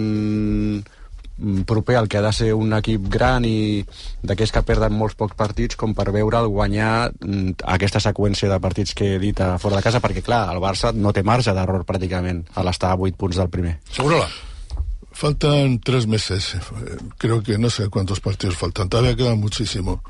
mm, 0.80 1.64
proper 1.68 1.98
al 2.00 2.08
que 2.08 2.22
ha 2.22 2.24
de 2.24 2.32
ser 2.36 2.52
un 2.56 2.72
equip 2.78 3.10
gran 3.12 3.44
i 3.48 3.82
d'aquells 4.24 4.54
que 4.56 4.64
perden 4.70 4.96
molts 4.96 5.18
pocs 5.20 5.36
partits 5.36 5.80
com 5.80 5.96
per 5.98 6.08
veure'l 6.16 6.48
guanyar 6.48 6.94
mm, 7.12 7.66
aquesta 7.76 8.00
seqüència 8.04 8.48
de 8.48 8.62
partits 8.64 8.96
que 8.96 9.16
he 9.16 9.20
dit 9.20 9.42
a 9.44 9.58
fora 9.60 9.82
de 9.82 9.84
casa 9.90 10.00
perquè 10.00 10.24
clar, 10.24 10.46
el 10.56 10.64
Barça 10.64 10.94
no 10.96 11.12
té 11.12 11.26
marge 11.28 11.52
d'error 11.58 11.84
pràcticament 11.90 12.46
a 12.56 12.64
l'estar 12.64 12.94
a 12.94 13.02
8 13.10 13.20
punts 13.20 13.42
del 13.42 13.52
primer 13.52 13.76
Segurola. 13.92 14.30
Faltan 15.12 15.82
tres 15.84 16.08
meses. 16.08 16.56
Creo 17.18 17.44
que 17.44 17.58
no 17.58 17.70
sé 17.70 17.90
cuántos 17.90 18.22
partidos 18.22 18.56
faltan. 18.56 18.88
Todavía 18.88 19.14
queda 19.14 19.36
muchísimo. 19.36 20.02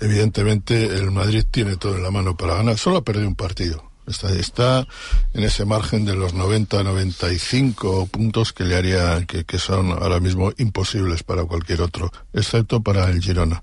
Evidentemente, 0.00 0.86
el 0.86 1.12
Madrid 1.12 1.44
tiene 1.48 1.76
todo 1.76 1.94
en 1.94 2.02
la 2.02 2.10
mano 2.10 2.36
para 2.36 2.56
ganar. 2.56 2.76
Solo 2.76 2.98
ha 2.98 3.04
perdido 3.04 3.28
un 3.28 3.36
partido. 3.36 3.91
Está, 4.12 4.86
en 5.32 5.44
ese 5.44 5.64
margen 5.64 6.04
de 6.04 6.14
los 6.14 6.34
90-95 6.34 8.08
puntos 8.08 8.52
que 8.52 8.64
le 8.64 8.76
haría, 8.76 9.24
que, 9.26 9.58
son 9.58 9.90
ahora 9.92 10.20
mismo 10.20 10.52
imposibles 10.58 11.22
para 11.22 11.44
cualquier 11.44 11.82
otro, 11.82 12.10
excepto 12.32 12.82
para 12.82 13.08
el 13.08 13.22
Girona. 13.22 13.62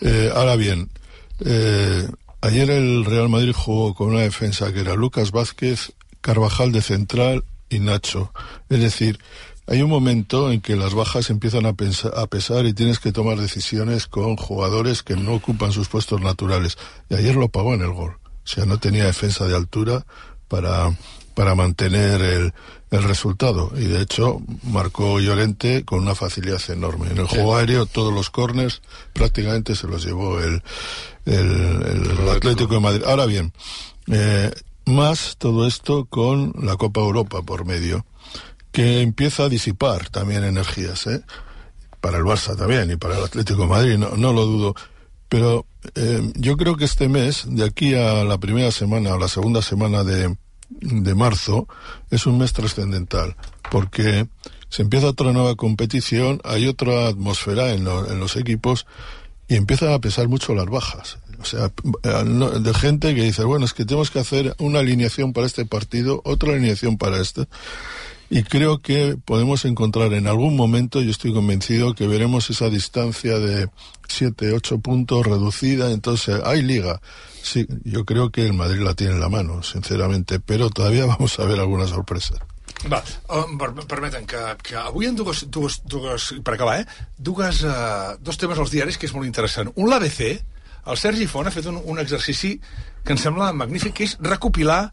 Eh, 0.00 0.30
ahora 0.34 0.56
bien, 0.56 0.90
eh, 1.44 2.08
ayer 2.40 2.70
el 2.70 3.04
Real 3.04 3.28
Madrid 3.28 3.54
jugó 3.54 3.94
con 3.94 4.08
una 4.08 4.20
defensa 4.20 4.72
que 4.72 4.80
era 4.80 4.94
Lucas 4.94 5.30
Vázquez, 5.30 5.92
Carvajal 6.20 6.72
de 6.72 6.82
central 6.82 7.44
y 7.68 7.78
Nacho. 7.78 8.32
Es 8.68 8.80
decir, 8.80 9.18
hay 9.66 9.80
un 9.80 9.90
momento 9.90 10.50
en 10.50 10.60
que 10.60 10.76
las 10.76 10.92
bajas 10.94 11.30
empiezan 11.30 11.66
a 11.66 11.74
pesar 11.74 12.66
y 12.66 12.74
tienes 12.74 12.98
que 12.98 13.12
tomar 13.12 13.38
decisiones 13.38 14.06
con 14.06 14.36
jugadores 14.36 15.02
que 15.02 15.16
no 15.16 15.34
ocupan 15.34 15.72
sus 15.72 15.88
puestos 15.88 16.20
naturales. 16.20 16.76
Y 17.08 17.14
ayer 17.14 17.36
lo 17.36 17.48
pagó 17.48 17.72
en 17.74 17.82
el 17.82 17.92
gol. 17.92 18.16
O 18.44 18.48
sea, 18.48 18.64
no 18.66 18.78
tenía 18.78 19.04
defensa 19.04 19.46
de 19.46 19.56
altura 19.56 20.04
para, 20.48 20.96
para 21.34 21.54
mantener 21.54 22.20
el, 22.20 22.52
el 22.90 23.02
resultado. 23.04 23.72
Y 23.76 23.84
de 23.84 24.02
hecho, 24.02 24.40
marcó 24.62 25.18
Llorente 25.20 25.84
con 25.84 26.00
una 26.00 26.14
facilidad 26.14 26.60
enorme. 26.68 27.08
En 27.10 27.18
el 27.18 27.26
juego 27.26 27.56
aéreo, 27.56 27.86
todos 27.86 28.12
los 28.12 28.30
corners 28.30 28.82
prácticamente 29.12 29.74
se 29.74 29.86
los 29.86 30.04
llevó 30.04 30.40
el, 30.40 30.62
el, 31.24 32.10
el 32.20 32.28
Atlético 32.28 32.74
de 32.74 32.80
Madrid. 32.80 33.04
Ahora 33.06 33.26
bien, 33.26 33.52
eh, 34.08 34.50
más 34.84 35.36
todo 35.38 35.66
esto 35.66 36.04
con 36.06 36.52
la 36.60 36.76
Copa 36.76 37.00
Europa 37.00 37.42
por 37.42 37.64
medio, 37.64 38.04
que 38.72 39.00
empieza 39.02 39.44
a 39.44 39.48
disipar 39.48 40.08
también 40.10 40.44
energías, 40.44 41.06
¿eh? 41.06 41.22
para 42.00 42.18
el 42.18 42.24
Barça 42.24 42.56
también 42.56 42.90
y 42.90 42.96
para 42.96 43.16
el 43.16 43.24
Atlético 43.24 43.62
de 43.62 43.68
Madrid, 43.68 43.96
no, 43.96 44.16
no 44.16 44.32
lo 44.32 44.44
dudo. 44.44 44.74
Pero 45.32 45.64
eh, 45.94 46.30
yo 46.34 46.58
creo 46.58 46.76
que 46.76 46.84
este 46.84 47.08
mes, 47.08 47.44
de 47.48 47.64
aquí 47.64 47.94
a 47.94 48.22
la 48.22 48.36
primera 48.36 48.70
semana 48.70 49.14
o 49.14 49.18
la 49.18 49.28
segunda 49.28 49.62
semana 49.62 50.04
de, 50.04 50.36
de 50.68 51.14
marzo, 51.14 51.66
es 52.10 52.26
un 52.26 52.36
mes 52.36 52.52
trascendental, 52.52 53.34
porque 53.70 54.26
se 54.68 54.82
empieza 54.82 55.06
otra 55.06 55.32
nueva 55.32 55.54
competición, 55.54 56.38
hay 56.44 56.66
otra 56.66 57.08
atmósfera 57.08 57.72
en, 57.72 57.84
lo- 57.84 58.10
en 58.12 58.20
los 58.20 58.36
equipos 58.36 58.84
y 59.48 59.56
empiezan 59.56 59.92
a 59.94 60.00
pesar 60.00 60.28
mucho 60.28 60.54
las 60.54 60.66
bajas. 60.66 61.16
O 61.40 61.46
sea, 61.46 61.72
eh, 62.02 62.58
de 62.60 62.74
gente 62.74 63.14
que 63.14 63.22
dice, 63.22 63.42
bueno, 63.44 63.64
es 63.64 63.72
que 63.72 63.86
tenemos 63.86 64.10
que 64.10 64.18
hacer 64.20 64.54
una 64.58 64.80
alineación 64.80 65.32
para 65.32 65.46
este 65.46 65.64
partido, 65.64 66.20
otra 66.26 66.52
alineación 66.52 66.98
para 66.98 67.18
este. 67.22 67.46
Y 68.34 68.44
creo 68.44 68.78
que 68.78 69.18
podemos 69.22 69.66
encontrar 69.66 70.14
en 70.14 70.26
algún 70.26 70.56
momento, 70.56 71.02
yo 71.02 71.10
estoy 71.10 71.34
convencido 71.34 71.94
que 71.94 72.06
veremos 72.06 72.48
esa 72.48 72.70
distancia 72.70 73.38
de 73.38 73.68
7, 74.08 74.54
8 74.54 74.78
puntos 74.78 75.26
reducida, 75.26 75.90
entonces 75.90 76.40
hay 76.42 76.62
liga. 76.62 77.02
Sí, 77.42 77.66
yo 77.84 78.06
creo 78.06 78.30
que 78.30 78.46
el 78.46 78.54
Madrid 78.54 78.80
la 78.80 78.94
tiene 78.94 79.12
en 79.12 79.20
la 79.20 79.28
mano, 79.28 79.62
sinceramente, 79.62 80.40
pero 80.40 80.70
todavía 80.70 81.04
vamos 81.18 81.38
a 81.38 81.44
ver 81.44 81.60
alguna 81.60 81.86
sorpresa. 81.86 82.36
Va, 82.90 83.04
um, 83.28 83.58
per, 83.58 83.74
permeten 83.84 84.24
que, 84.24 84.40
que 84.64 84.80
avui 84.80 85.10
en 85.12 85.14
dues, 85.14 85.44
dues, 85.50 85.82
dues 85.84 86.32
per 86.42 86.54
acabar, 86.54 86.80
eh, 86.80 86.86
dues, 87.18 87.60
uh, 87.68 88.16
dos 88.16 88.40
temes 88.40 88.56
als 88.56 88.72
diaris 88.72 88.96
que 88.96 89.04
és 89.04 89.12
molt 89.12 89.28
interessant. 89.28 89.68
Un, 89.76 89.92
l'ABC, 89.92 90.40
el 90.88 90.96
Sergi 90.96 91.28
Font 91.28 91.52
ha 91.52 91.52
fet 91.52 91.68
un, 91.68 91.82
un 91.84 92.00
exercici 92.00 92.56
que 93.04 93.12
em 93.12 93.20
sembla 93.20 93.52
magnífic, 93.52 93.92
que 94.00 94.08
és 94.08 94.16
recopilar 94.24 94.86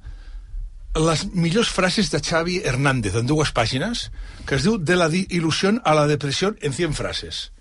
les 0.96 1.25
millors 1.34 1.69
frases 1.69 2.10
de 2.10 2.19
Xavi 2.19 2.62
Hernández 2.65 3.15
en 3.15 3.27
dues 3.29 3.51
pàgines, 3.53 4.10
que 4.46 4.55
es 4.58 4.65
diu 4.65 4.77
De 4.77 4.96
la 4.98 5.10
il·lusió 5.10 5.75
a 5.84 5.93
la 5.93 6.08
depressió 6.08 6.55
en 6.62 6.74
100 6.74 6.93
frases. 6.98 7.51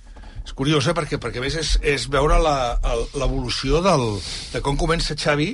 És 0.44 0.54
curiós, 0.56 0.87
eh? 0.88 0.94
perquè, 0.97 1.18
perquè 1.20 1.42
més 1.44 1.58
és, 1.61 1.76
és 1.82 2.08
veure 2.08 2.38
l'evolució 2.40 3.82
de 3.85 4.62
com 4.64 4.78
comença 4.80 5.14
Xavi 5.14 5.50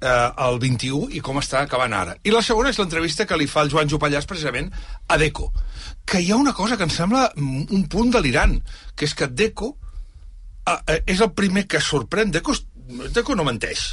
eh, 0.00 0.30
el 0.46 0.60
21 0.62 1.10
i 1.18 1.20
com 1.20 1.40
està 1.42 1.64
acabant 1.64 1.92
ara. 1.92 2.14
I 2.22 2.30
la 2.30 2.42
segona 2.46 2.70
és 2.70 2.78
l'entrevista 2.78 3.26
que 3.26 3.36
li 3.36 3.48
fa 3.50 3.64
el 3.66 3.72
Joan 3.72 3.90
Jopallàs 3.90 4.28
precisament 4.30 4.70
a 5.08 5.18
Deco, 5.18 5.50
que 6.06 6.22
hi 6.22 6.30
ha 6.30 6.38
una 6.38 6.54
cosa 6.54 6.76
que 6.76 6.86
em 6.86 6.94
sembla 6.94 7.32
un 7.36 7.88
punt 7.90 8.14
delirant, 8.14 8.60
que 8.94 9.08
és 9.10 9.14
que 9.18 9.26
Deco 9.26 9.74
eh, 9.74 10.78
eh, 10.86 11.02
és 11.06 11.20
el 11.20 11.34
primer 11.34 11.66
que 11.66 11.82
sorprèn. 11.82 12.30
Deco, 12.30 12.54
Deco 13.10 13.34
no 13.34 13.48
menteix. 13.48 13.88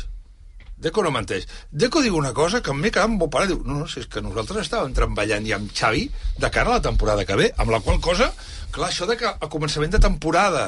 Deco 0.76 1.04
no 1.04 1.12
menteix. 1.16 1.46
Deco 1.72 2.02
diu 2.04 2.18
una 2.18 2.34
cosa 2.36 2.62
que 2.62 2.74
m'he 2.76 2.92
quedat 2.92 3.12
molt 3.12 3.32
pare. 3.32 3.48
Diu, 3.52 3.62
no, 3.64 3.80
no, 3.80 3.88
si 3.88 4.02
és 4.04 4.10
que 4.12 4.24
nosaltres 4.24 4.66
estàvem 4.66 4.96
treballant 4.96 5.46
ja 5.48 5.60
amb 5.60 5.72
Xavi 5.72 6.10
de 6.42 6.50
cara 6.52 6.74
a 6.74 6.80
la 6.80 6.86
temporada 6.88 7.26
que 7.26 7.38
ve, 7.40 7.52
amb 7.58 7.72
la 7.72 7.80
qual 7.86 8.02
cosa, 8.04 8.32
clar, 8.76 8.90
això 8.92 9.08
de 9.08 9.16
que 9.20 9.30
a 9.30 9.52
començament 9.52 9.96
de 9.96 10.04
temporada 10.04 10.68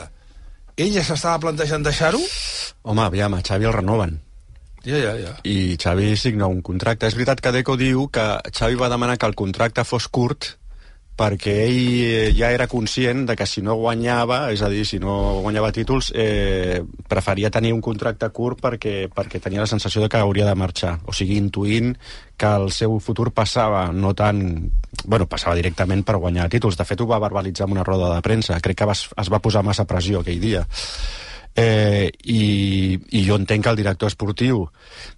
ell 0.77 0.93
ja 0.93 1.03
s'estava 1.03 1.41
plantejant 1.43 1.83
deixar-ho, 1.83 2.21
home, 2.83 3.03
aviam, 3.03 3.35
a 3.35 3.43
Xavi 3.43 3.67
el 3.67 3.75
renoven 3.75 4.19
ja, 4.87 4.99
ja, 5.01 5.13
ja. 5.19 5.33
i 5.43 5.75
Xavi 5.81 6.15
signa 6.15 6.47
un 6.47 6.61
contracte. 6.63 7.09
És 7.09 7.17
veritat 7.17 7.41
que 7.43 7.51
Deco 7.55 7.75
diu 7.79 8.07
que 8.13 8.25
Xavi 8.53 8.79
va 8.79 8.91
demanar 8.93 9.17
que 9.19 9.27
el 9.27 9.35
contracte 9.35 9.83
fos 9.87 10.07
curt 10.07 10.53
perquè 11.17 11.53
ell 11.65 11.79
eh, 12.05 12.31
ja 12.37 12.51
era 12.53 12.67
conscient 12.69 13.25
de 13.27 13.35
que 13.35 13.47
si 13.49 13.63
no 13.65 13.75
guanyava, 13.79 14.51
és 14.53 14.61
a 14.61 14.69
dir, 14.69 14.83
si 14.85 14.99
no 15.01 15.41
guanyava 15.41 15.71
títols, 15.73 16.11
eh, 16.13 16.83
preferia 17.09 17.49
tenir 17.53 17.73
un 17.73 17.81
contracte 17.81 18.29
curt 18.29 18.61
perquè, 18.61 18.95
perquè 19.13 19.41
tenia 19.41 19.63
la 19.63 19.69
sensació 19.69 20.03
de 20.03 20.11
que 20.13 20.21
hauria 20.21 20.45
de 20.45 20.55
marxar. 20.55 20.97
O 21.09 21.15
sigui, 21.17 21.39
intuint 21.41 21.95
que 22.37 22.49
el 22.61 22.69
seu 22.71 22.99
futur 23.01 23.31
passava 23.33 23.87
no 23.91 24.13
tant... 24.13 24.43
Bueno, 25.07 25.25
passava 25.29 25.55
directament 25.57 26.03
per 26.05 26.19
guanyar 26.21 26.49
títols. 26.53 26.77
De 26.77 26.85
fet, 26.85 27.01
ho 27.01 27.09
va 27.09 27.21
verbalitzar 27.21 27.65
en 27.67 27.77
una 27.77 27.85
roda 27.85 28.13
de 28.13 28.21
premsa. 28.25 28.59
Crec 28.61 28.77
que 28.81 28.87
va, 28.89 28.93
es 28.93 29.31
va 29.33 29.41
posar 29.41 29.65
massa 29.65 29.85
pressió 29.89 30.21
aquell 30.21 30.41
dia. 30.41 30.65
Eh, 31.57 32.11
i, 32.29 32.99
I 33.17 33.23
jo 33.25 33.33
entenc 33.39 33.63
que 33.65 33.71
el 33.73 33.79
director 33.79 34.11
esportiu 34.11 34.67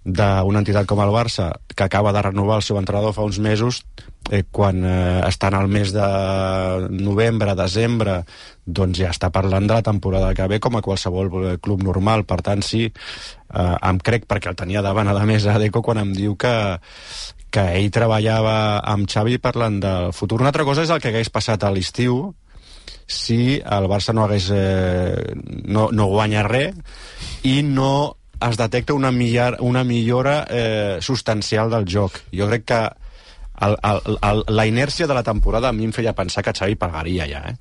d'una 0.04 0.62
entitat 0.62 0.86
com 0.88 1.02
el 1.04 1.12
Barça, 1.12 1.50
que 1.74 1.84
acaba 1.84 2.14
de 2.16 2.22
renovar 2.24 2.56
el 2.56 2.64
seu 2.64 2.78
entrenador 2.80 3.12
fa 3.12 3.26
uns 3.28 3.36
mesos, 3.44 3.82
eh, 4.30 4.44
quan 4.50 4.80
eh, 4.80 5.20
estan 5.28 5.52
al 5.54 5.68
mes 5.68 5.92
de 5.92 6.06
novembre, 6.96 7.52
desembre, 7.58 8.22
doncs 8.64 9.02
ja 9.02 9.10
està 9.12 9.28
parlant 9.28 9.68
de 9.68 9.76
la 9.76 9.84
temporada 9.84 10.32
que 10.32 10.48
ve 10.48 10.60
com 10.64 10.80
a 10.80 10.82
qualsevol 10.86 11.28
eh, 11.44 11.56
club 11.60 11.84
normal. 11.84 12.24
Per 12.24 12.40
tant, 12.46 12.64
sí, 12.64 12.86
eh, 12.88 13.76
em 13.76 14.00
crec, 14.00 14.24
perquè 14.24 14.48
el 14.48 14.56
tenia 14.56 14.80
davant 14.80 15.12
a 15.12 15.16
la 15.16 15.28
mesa 15.28 15.58
Deco 15.60 15.84
quan 15.84 16.00
em 16.00 16.16
diu 16.16 16.40
que, 16.40 16.54
que 17.52 17.66
ell 17.76 17.90
treballava 17.92 18.80
amb 18.80 19.10
Xavi 19.10 19.36
parlant 19.44 19.80
del 19.82 20.12
futur. 20.16 20.40
Una 20.40 20.54
altra 20.54 20.64
cosa 20.64 20.88
és 20.88 20.94
el 20.94 21.04
que 21.04 21.12
hagués 21.12 21.28
passat 21.28 21.68
a 21.68 21.74
l'estiu, 21.74 22.30
si 23.10 23.58
el 23.58 23.90
Barça 23.90 24.14
no 24.14 24.24
hagués 24.24 24.48
eh, 24.54 25.34
no, 25.66 25.88
no 25.90 26.06
guanya 26.12 26.46
res 26.46 26.78
i 27.42 27.60
no 27.66 28.16
es 28.40 28.56
detecta 28.56 28.94
una, 28.96 29.10
millor, 29.12 29.58
una 29.60 29.84
millora 29.84 30.46
eh, 30.48 30.98
substancial 31.04 31.68
del 31.70 31.84
joc. 31.84 32.22
Jo 32.32 32.48
crec 32.48 32.64
que 32.70 32.80
el, 33.66 33.76
el, 33.84 34.16
el, 34.30 34.44
la 34.48 34.64
inèrcia 34.66 35.06
de 35.10 35.16
la 35.18 35.26
temporada 35.26 35.68
a 35.68 35.76
mi 35.76 35.84
em 35.84 35.92
feia 35.92 36.16
pensar 36.16 36.44
que 36.46 36.54
Xavi 36.56 36.78
pagaria 36.80 37.26
ja, 37.28 37.42
eh? 37.50 37.58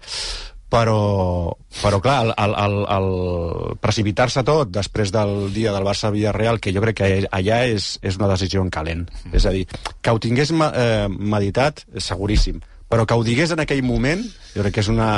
però, 0.70 1.50
però 1.82 2.00
clar, 2.00 2.20
el, 2.28 2.34
el, 2.38 2.56
el, 2.64 2.76
el 2.94 3.78
precipitar-se 3.82 4.44
tot 4.48 4.70
després 4.72 5.12
del 5.12 5.50
dia 5.54 5.74
del 5.74 5.86
Barça-Villarreal, 5.88 6.62
que 6.62 6.74
jo 6.76 6.84
crec 6.86 7.00
que 7.02 7.10
allà 7.26 7.64
és, 7.68 7.96
és 8.06 8.20
una 8.22 8.30
decisió 8.32 8.62
en 8.62 8.70
calent. 8.74 9.08
Mm. 9.26 9.34
És 9.36 9.50
a 9.50 9.54
dir, 9.56 9.66
que 10.00 10.14
ho 10.14 10.22
tingués 10.22 10.54
eh, 10.54 11.08
meditat, 11.10 11.84
seguríssim, 11.98 12.62
però 12.90 13.06
que 13.06 13.16
ho 13.16 13.24
digués 13.24 13.54
en 13.54 13.64
aquell 13.64 13.84
moment, 13.86 14.24
jo 14.56 14.64
crec 14.64 14.80
que 14.80 14.84
és 14.84 14.92
una, 14.92 15.10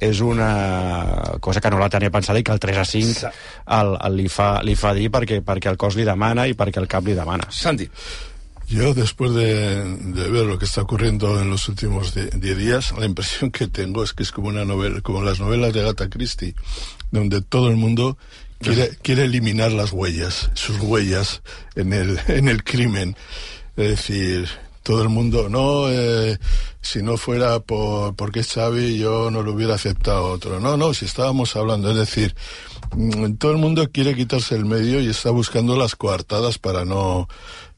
és 0.00 0.20
una 0.24 1.36
cosa 1.40 1.60
que 1.60 1.70
no 1.70 1.78
la 1.80 1.90
tenia 1.92 2.12
pensada 2.12 2.40
i 2.40 2.44
que 2.44 2.52
el 2.52 2.60
3 2.60 2.80
a 2.80 2.88
5 2.88 3.30
el, 3.76 3.94
el 4.08 4.18
li, 4.22 4.28
fa, 4.32 4.50
li 4.64 4.74
fa 4.76 4.94
dir 4.96 5.10
perquè, 5.12 5.42
perquè 5.44 5.72
el 5.72 5.78
cos 5.80 5.96
li 5.96 6.08
demana 6.08 6.48
i 6.48 6.56
perquè 6.56 6.80
el 6.80 6.88
cap 6.90 7.06
li 7.06 7.16
demana. 7.16 7.48
Santi. 7.52 7.88
Yo, 8.70 8.94
después 8.94 9.34
de, 9.34 9.82
de, 9.84 10.28
ver 10.30 10.46
lo 10.46 10.56
que 10.56 10.64
está 10.64 10.82
ocurriendo 10.82 11.40
en 11.40 11.50
los 11.50 11.68
últimos 11.68 12.14
10 12.14 12.40
días, 12.56 12.94
la 12.96 13.04
impresión 13.04 13.50
que 13.50 13.66
tengo 13.66 14.04
es 14.04 14.12
que 14.12 14.22
es 14.22 14.30
como 14.30 14.48
una 14.48 14.64
novela, 14.64 15.00
como 15.00 15.22
las 15.22 15.40
novelas 15.40 15.72
de 15.72 15.80
Agatha 15.80 16.08
Christie, 16.08 16.54
donde 17.10 17.42
todo 17.42 17.68
el 17.68 17.76
mundo 17.76 18.16
quiere, 18.60 18.90
quiere 19.02 19.24
eliminar 19.24 19.72
las 19.72 19.92
huellas, 19.92 20.50
sus 20.54 20.78
huellas 20.78 21.42
en 21.74 21.92
el, 21.92 22.20
en 22.28 22.48
el 22.48 22.62
crimen. 22.62 23.16
Es 23.76 23.88
decir, 23.88 24.48
todo 24.84 25.02
el 25.02 25.08
mundo, 25.08 25.48
no, 25.48 25.90
eh, 25.90 26.38
si 26.82 27.02
no 27.02 27.16
fuera 27.16 27.60
por, 27.60 28.14
porque 28.16 28.42
Xavi, 28.42 28.98
yo 28.98 29.30
no 29.30 29.42
lo 29.42 29.52
hubiera 29.52 29.74
aceptado 29.74 30.24
otro. 30.30 30.60
No, 30.60 30.76
no, 30.76 30.94
si 30.94 31.04
estábamos 31.04 31.54
hablando, 31.56 31.90
es 31.90 31.96
decir, 31.96 32.34
mm, 32.96 33.34
todo 33.34 33.52
el 33.52 33.58
mundo 33.58 33.90
quiere 33.90 34.14
quitarse 34.14 34.54
el 34.54 34.64
medio 34.64 35.00
y 35.00 35.08
está 35.08 35.30
buscando 35.30 35.76
las 35.76 35.96
coartadas 35.96 36.58
para 36.58 36.84
no 36.84 37.28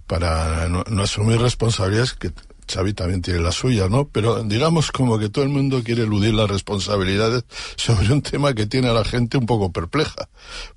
para 0.06 0.68
no, 0.68 0.85
asumir 1.02 1.40
responsabilidades 1.40 2.12
que 2.12 2.32
Xavi 2.71 2.92
también 2.92 3.23
tiene 3.23 3.40
las 3.40 3.54
suyas, 3.54 3.88
¿no? 3.88 4.09
Pero 4.09 4.42
digamos 4.44 4.92
como 4.92 5.18
que 5.18 5.30
todo 5.30 5.44
el 5.44 5.50
mundo 5.50 5.82
quiere 5.82 6.02
eludir 6.02 6.35
las 6.35 6.50
responsabilidades 6.50 7.44
sobre 7.76 8.12
un 8.12 8.23
tema 8.23 8.54
que 8.54 8.66
tiene 8.66 8.88
a 8.88 8.92
la 8.92 9.04
gente 9.04 9.38
un 9.38 9.47
poco 9.47 9.73
perpleja, 9.73 10.28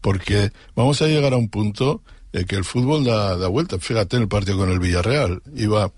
porque 0.01 0.51
vamos 0.75 1.01
a 1.01 1.08
llegar 1.08 1.34
a 1.34 1.38
un 1.38 1.50
punto 1.50 2.01
en 2.34 2.46
que 2.46 2.55
el 2.55 2.63
fútbol 2.63 3.03
da, 3.03 3.38
da 3.38 3.48
vuelta. 3.48 3.77
Fíjate 3.79 4.17
en 4.17 4.24
el 4.24 4.27
partido 4.29 4.58
con 4.58 4.72
el 4.72 4.79
Villarreal, 4.79 5.41
iba 5.55 5.91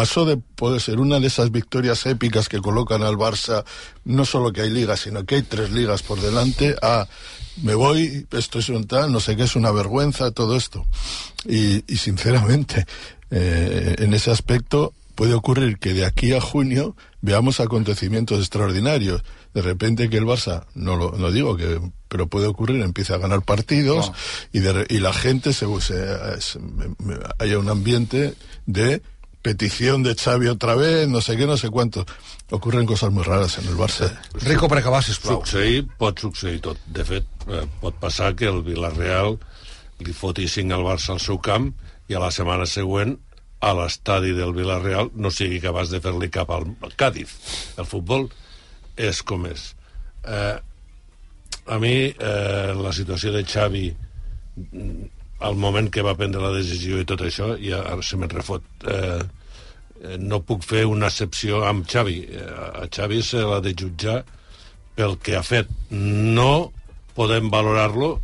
pasó 0.00 0.24
de 0.24 0.38
poder 0.38 0.80
ser 0.80 0.98
una 0.98 1.20
de 1.20 1.26
esas 1.26 1.52
victorias 1.52 2.06
épicas 2.06 2.48
que 2.48 2.60
colocan 2.60 3.02
al 3.02 3.18
Barça, 3.18 3.64
no 4.06 4.24
solo 4.24 4.50
que 4.50 4.62
hay 4.62 4.70
ligas, 4.70 5.00
sino 5.00 5.26
que 5.26 5.34
hay 5.34 5.42
tres 5.42 5.72
ligas 5.72 6.02
por 6.02 6.18
delante, 6.22 6.74
a 6.80 7.06
me 7.62 7.74
voy, 7.74 8.26
esto 8.30 8.60
es 8.60 8.70
un 8.70 8.86
tal, 8.86 9.12
no 9.12 9.20
sé 9.20 9.36
qué, 9.36 9.42
es 9.42 9.56
una 9.56 9.70
vergüenza, 9.72 10.30
todo 10.30 10.56
esto. 10.56 10.86
Y, 11.46 11.84
y 11.86 11.98
sinceramente, 11.98 12.86
eh, 13.30 13.96
en 13.98 14.14
ese 14.14 14.30
aspecto 14.30 14.94
puede 15.14 15.34
ocurrir 15.34 15.78
que 15.78 15.92
de 15.92 16.06
aquí 16.06 16.32
a 16.32 16.40
junio 16.40 16.96
veamos 17.20 17.60
acontecimientos 17.60 18.38
extraordinarios. 18.38 19.22
De 19.52 19.60
repente 19.60 20.08
que 20.08 20.16
el 20.16 20.24
Barça, 20.24 20.64
no 20.74 20.96
lo 20.96 21.12
no 21.18 21.30
digo 21.30 21.58
que, 21.58 21.78
pero 22.08 22.26
puede 22.26 22.46
ocurrir, 22.46 22.80
empiece 22.80 23.12
a 23.12 23.18
ganar 23.18 23.42
partidos 23.42 24.12
no. 24.12 24.14
y, 24.50 24.60
de, 24.60 24.86
y 24.88 25.00
la 25.00 25.12
gente 25.12 25.52
se, 25.52 25.66
se, 25.82 26.40
se, 26.40 26.58
haya 27.38 27.58
un 27.58 27.68
ambiente 27.68 28.32
de 28.64 29.02
petición 29.42 30.02
de 30.02 30.14
Xavi 30.14 30.48
otra 30.48 30.74
vez, 30.74 31.08
no 31.08 31.20
sé 31.20 31.36
què, 31.38 31.46
no 31.48 31.56
sé 31.56 31.70
cuánto. 31.70 32.04
Ocurren 32.50 32.86
coses 32.86 33.12
molt 33.14 33.28
rares 33.28 33.56
en 33.58 33.68
el 33.70 33.78
Barça. 33.78 34.10
Rico, 34.42 34.68
per 34.68 34.80
acabar, 34.80 35.02
sisplau. 35.04 35.40
Succeir, 35.40 35.86
pot 35.98 36.20
succeir 36.20 36.60
tot. 36.60 36.80
De 36.86 37.04
fet, 37.06 37.26
eh, 37.48 37.64
pot 37.80 37.96
passar 38.00 38.34
que 38.36 38.50
el 38.50 38.62
Villarreal 38.66 39.38
li 40.00 40.12
foti 40.12 40.48
5 40.48 40.74
al 40.74 40.84
Barça 40.84 41.14
al 41.14 41.20
seu 41.20 41.38
camp 41.38 41.70
i 42.08 42.16
a 42.16 42.22
la 42.22 42.30
setmana 42.34 42.66
següent 42.66 43.16
a 43.60 43.72
l'estadi 43.76 44.32
del 44.32 44.54
Villarreal 44.56 45.10
no 45.14 45.30
sigui 45.30 45.60
capaç 45.60 45.92
de 45.92 46.00
fer-li 46.00 46.30
cap 46.32 46.50
al 46.50 46.72
Cádiz. 46.96 47.36
El 47.76 47.88
futbol 47.88 48.28
és 48.96 49.22
com 49.22 49.46
és. 49.46 49.74
Eh, 50.24 50.56
a 51.70 51.78
mi, 51.78 51.94
eh, 52.10 52.72
la 52.74 52.92
situació 52.92 53.32
de 53.32 53.44
Xavi 53.44 53.86
al 55.40 55.56
moment 55.56 55.88
que 55.92 56.04
va 56.04 56.16
prendre 56.18 56.42
la 56.42 56.54
decisió 56.56 57.00
i 57.00 57.06
tot 57.08 57.22
això, 57.24 57.54
ja 57.60 57.82
se 58.04 58.18
me'n 58.20 58.32
refot. 58.32 58.64
Eh, 58.84 59.20
no 60.20 60.40
puc 60.44 60.64
fer 60.64 60.86
una 60.88 61.10
excepció 61.10 61.64
amb 61.68 61.88
Xavi. 61.88 62.18
Eh, 62.28 62.50
a 62.84 62.86
Xavi 62.88 63.22
se 63.24 63.44
l'ha 63.44 63.60
de 63.64 63.74
jutjar 63.76 64.20
pel 64.96 65.16
que 65.20 65.36
ha 65.36 65.42
fet. 65.44 65.68
No 65.90 66.72
podem 67.16 67.50
valorar-lo 67.52 68.14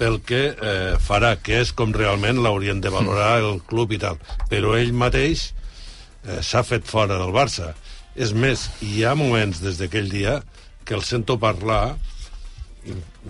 pel 0.00 0.20
que 0.24 0.42
eh, 0.52 0.94
farà, 1.04 1.34
que 1.42 1.60
és 1.62 1.72
com 1.76 1.92
realment 1.96 2.40
l'haurien 2.44 2.80
de 2.80 2.92
valorar 2.92 3.38
el 3.42 3.60
club 3.68 3.92
i 3.92 4.00
tal. 4.04 4.20
Però 4.52 4.76
ell 4.78 4.94
mateix 4.96 5.50
eh, 5.50 6.40
s'ha 6.40 6.64
fet 6.64 6.88
fora 6.88 7.18
del 7.20 7.34
Barça. 7.34 7.74
És 8.18 8.32
més, 8.34 8.68
hi 8.82 9.04
ha 9.04 9.16
moments 9.18 9.60
des 9.62 9.80
d'aquell 9.80 10.08
dia 10.10 10.40
que 10.84 10.96
el 10.96 11.04
sento 11.04 11.36
parlar 11.38 11.98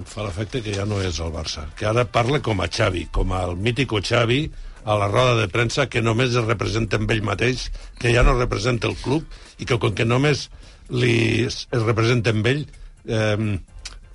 fa 0.06 0.24
l'efecte 0.26 0.62
que 0.62 0.74
ja 0.76 0.86
no 0.86 1.00
és 1.02 1.18
el 1.24 1.32
Barça, 1.34 1.66
que 1.78 1.86
ara 1.88 2.04
parla 2.04 2.40
com 2.44 2.60
a 2.60 2.68
Xavi, 2.68 3.08
com 3.12 3.32
al 3.32 3.56
mítico 3.56 4.02
Xavi 4.04 4.42
a 4.84 4.94
la 4.96 5.08
roda 5.08 5.34
de 5.40 5.48
premsa 5.52 5.88
que 5.90 6.02
només 6.04 6.36
es 6.36 6.46
representa 6.46 7.00
amb 7.00 7.10
ell 7.10 7.24
mateix, 7.26 7.68
que 7.98 8.12
ja 8.14 8.22
no 8.24 8.36
representa 8.38 8.88
el 8.88 8.96
club 9.02 9.24
i 9.58 9.66
que 9.68 9.78
com 9.78 9.94
que 9.94 10.06
només 10.06 10.48
li 10.88 11.44
es 11.44 11.66
representa 11.84 12.32
amb 12.32 12.46
ell 12.48 12.62
eh, 12.64 13.58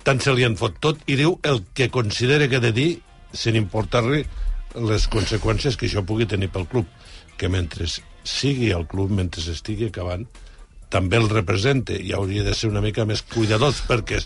tant 0.04 0.20
se 0.20 0.34
li 0.34 0.46
en 0.46 0.56
fot 0.60 0.80
tot 0.82 1.00
i 1.06 1.16
diu 1.20 1.38
el 1.48 1.62
que 1.74 1.90
considera 1.92 2.48
que 2.48 2.58
ha 2.58 2.64
de 2.64 2.72
dir 2.76 2.90
sin 3.32 3.56
importar-li 3.60 4.24
les 4.88 5.06
conseqüències 5.10 5.78
que 5.78 5.86
això 5.86 6.02
pugui 6.06 6.26
tenir 6.26 6.50
pel 6.52 6.66
club 6.70 6.88
que 7.38 7.48
mentre 7.48 7.86
sigui 8.24 8.70
el 8.74 8.86
club, 8.90 9.10
mentre 9.10 9.42
estigui 9.52 9.88
acabant 9.90 10.26
també 10.94 11.18
el 11.18 11.28
representa 11.32 11.96
i 11.98 12.14
hauria 12.14 12.44
de 12.46 12.54
ser 12.54 12.70
una 12.70 12.82
mica 12.84 13.06
més 13.08 13.24
cuidadós 13.34 13.82
perquè 13.88 14.22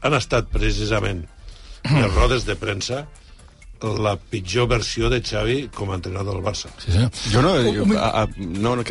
han 0.00 0.16
estat 0.16 0.48
precisament 0.52 1.26
les 1.84 2.14
rodes 2.14 2.46
de 2.48 2.56
premsa 2.60 3.04
la 3.80 4.16
pitjor 4.16 4.68
versió 4.68 5.08
de 5.08 5.22
Xavi 5.24 5.70
com 5.72 5.90
a 5.90 5.96
entrenador 5.96 6.36
del 6.36 6.44
Barça. 6.44 6.68
Sí, 6.82 6.92
sí. 6.92 7.32
Jo 7.32 7.40
no, 7.40 7.54
jo, 7.64 7.86
a, 7.96 8.10
a, 8.22 8.26
no, 8.36 8.74
no, 8.76 8.84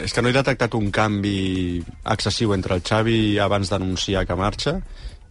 és 0.00 0.14
que 0.16 0.22
no 0.24 0.30
he 0.30 0.36
detectat 0.36 0.76
un 0.78 0.88
canvi 0.94 1.82
excessiu 2.14 2.54
entre 2.56 2.78
el 2.78 2.84
Xavi 2.86 3.36
abans 3.44 3.72
d'anunciar 3.72 4.24
que 4.24 4.38
marxa 4.38 4.78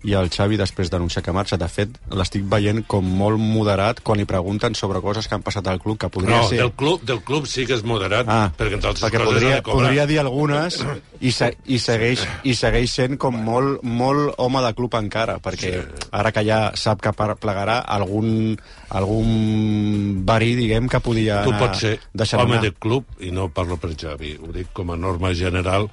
i 0.04 0.14
el 0.20 0.30
Xavi 0.34 0.58
després 0.60 0.92
d'anunciar 0.92 1.24
que 1.24 1.34
marxa. 1.36 1.58
De 1.60 1.68
fet, 1.72 1.96
l'estic 2.12 2.44
veient 2.50 2.84
com 2.90 3.06
molt 3.06 3.40
moderat 3.40 4.02
quan 4.04 4.20
li 4.20 4.28
pregunten 4.30 4.76
sobre 4.76 5.02
coses 5.04 5.28
que 5.28 5.38
han 5.38 5.46
passat 5.46 5.68
al 5.72 5.80
club, 5.84 5.98
que 6.02 6.10
podria 6.12 6.42
no, 6.42 6.50
ser... 6.50 6.60
del 6.60 6.74
club, 6.80 7.04
del 7.08 7.22
club 7.24 7.48
sí 7.50 7.66
que 7.70 7.78
és 7.78 7.86
moderat, 7.88 8.28
ah, 8.28 8.50
perquè 8.58 8.78
entre 8.80 8.92
altres 8.92 9.06
perquè 9.06 9.22
coses 9.22 9.40
podria, 9.40 9.60
de 9.62 9.68
podria 9.68 10.08
dir 10.10 10.20
algunes 10.22 10.80
i, 11.20 11.32
se, 11.32 11.54
i, 11.66 11.80
segueix, 11.80 12.26
i 12.44 12.56
segueix 12.58 12.92
sent 12.92 13.18
com 13.22 13.38
molt, 13.46 13.84
molt 13.84 14.36
home 14.44 14.64
de 14.66 14.74
club 14.78 14.98
encara, 15.00 15.38
perquè 15.44 15.72
sí. 15.78 16.08
ara 16.12 16.34
que 16.36 16.44
ja 16.48 16.60
sap 16.80 17.04
que 17.04 17.14
plegarà 17.16 17.80
algun, 17.96 18.58
algun 18.92 20.24
verí, 20.28 20.54
diguem, 20.60 20.92
que 20.92 21.00
podia 21.04 21.42
Tu 21.48 21.56
pots 21.60 21.86
ser 21.86 21.96
deixant 22.12 22.44
home 22.44 22.60
anar. 22.60 22.68
de 22.68 22.76
club, 22.76 23.08
i 23.24 23.32
no 23.32 23.48
parlo 23.54 23.80
per 23.80 23.94
Xavi, 23.96 24.36
ho 24.44 24.52
dic 24.56 24.76
com 24.76 24.92
a 24.92 25.00
norma 25.00 25.34
general 25.38 25.88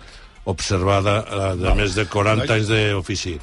observada 0.51 1.21
eh, 1.23 1.55
de 1.61 1.73
més 1.79 1.95
de 1.95 2.07
40 2.11 2.55
anys 2.57 2.71
d'ofici. 2.71 3.39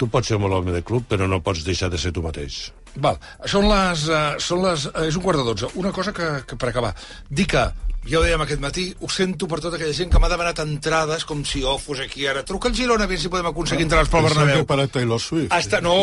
Tu 0.00 0.08
pots 0.08 0.30
ser 0.32 0.38
molt 0.40 0.56
home 0.56 0.72
de 0.72 0.80
club, 0.86 1.04
però 1.10 1.28
no 1.28 1.42
pots 1.44 1.60
deixar 1.66 1.90
de 1.92 1.98
ser 2.00 2.14
tu 2.16 2.22
mateix. 2.24 2.70
Val. 3.04 3.18
Són 3.52 3.68
les, 3.68 4.06
uh, 4.08 4.38
són 4.40 4.64
les, 4.64 4.86
uh, 4.88 5.04
és 5.04 5.18
un 5.18 5.24
quart 5.26 5.38
de 5.38 5.44
dotze. 5.44 5.68
Una 5.82 5.92
cosa 5.92 6.14
que, 6.16 6.30
que 6.48 6.56
per 6.56 6.70
acabar. 6.70 6.94
Dic 7.28 7.52
que, 7.52 7.66
ja 8.08 8.18
ho 8.18 8.22
dèiem 8.24 8.40
aquest 8.40 8.62
matí, 8.62 8.86
ho 9.00 9.08
sento 9.12 9.46
per 9.50 9.58
tota 9.60 9.76
aquella 9.76 9.92
gent 9.96 10.08
que 10.12 10.20
m'ha 10.22 10.30
demanat 10.32 10.62
entrades 10.62 11.26
com 11.28 11.42
si 11.44 11.60
jo 11.64 11.76
fos 11.78 12.00
aquí 12.00 12.24
ara. 12.26 12.42
Truca 12.48 12.70
al 12.70 12.76
Girona 12.76 13.04
a 13.04 13.10
veure 13.10 13.20
si 13.20 13.28
podem 13.32 13.50
aconseguir 13.50 13.84
entrades 13.84 14.08
pel 14.08 14.24
Bernabéu. 14.24 14.64
para 14.66 14.86
Taylor 14.88 15.20
Swift. 15.20 15.52
Està, 15.52 15.82
no, 15.84 15.94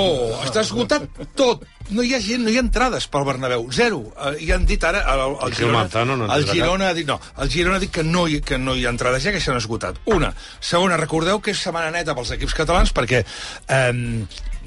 està 0.45 0.61
esgotat 0.61 1.07
tot. 1.35 1.65
No 1.89 2.03
hi 2.03 2.13
ha 2.13 2.21
gent, 2.21 2.43
no 2.45 2.53
hi 2.53 2.59
ha 2.59 2.65
entrades 2.65 3.07
pel 3.09 3.25
Bernabéu. 3.25 3.65
Zero. 3.73 4.03
Uh, 4.13 4.35
I 4.43 4.51
han 4.53 4.67
dit 4.69 4.83
ara... 4.83 5.01
El, 5.13 5.37
el, 5.47 5.55
Gil 5.57 5.73
Manzano 5.73 6.17
no 6.19 6.29
el 6.33 6.45
Girona 6.49 6.91
ha 6.91 6.97
dit, 6.97 7.07
no, 7.07 7.17
el 7.41 7.49
Girona 7.49 7.79
ha 7.79 7.83
dit 7.83 7.93
que 7.93 8.03
no 8.03 8.27
hi, 8.27 8.41
que 8.45 8.59
no 8.61 8.75
hi 8.75 8.85
ha 8.85 8.93
entrades 8.93 9.23
ja, 9.23 9.33
que 9.33 9.41
s'han 9.41 9.57
esgotat. 9.57 9.97
Una. 10.13 10.33
Segona, 10.59 10.99
recordeu 11.01 11.41
que 11.41 11.55
és 11.55 11.63
setmana 11.63 11.89
neta 11.95 12.15
pels 12.17 12.35
equips 12.37 12.53
catalans 12.57 12.93
perquè 12.93 13.23
eh, 13.23 13.93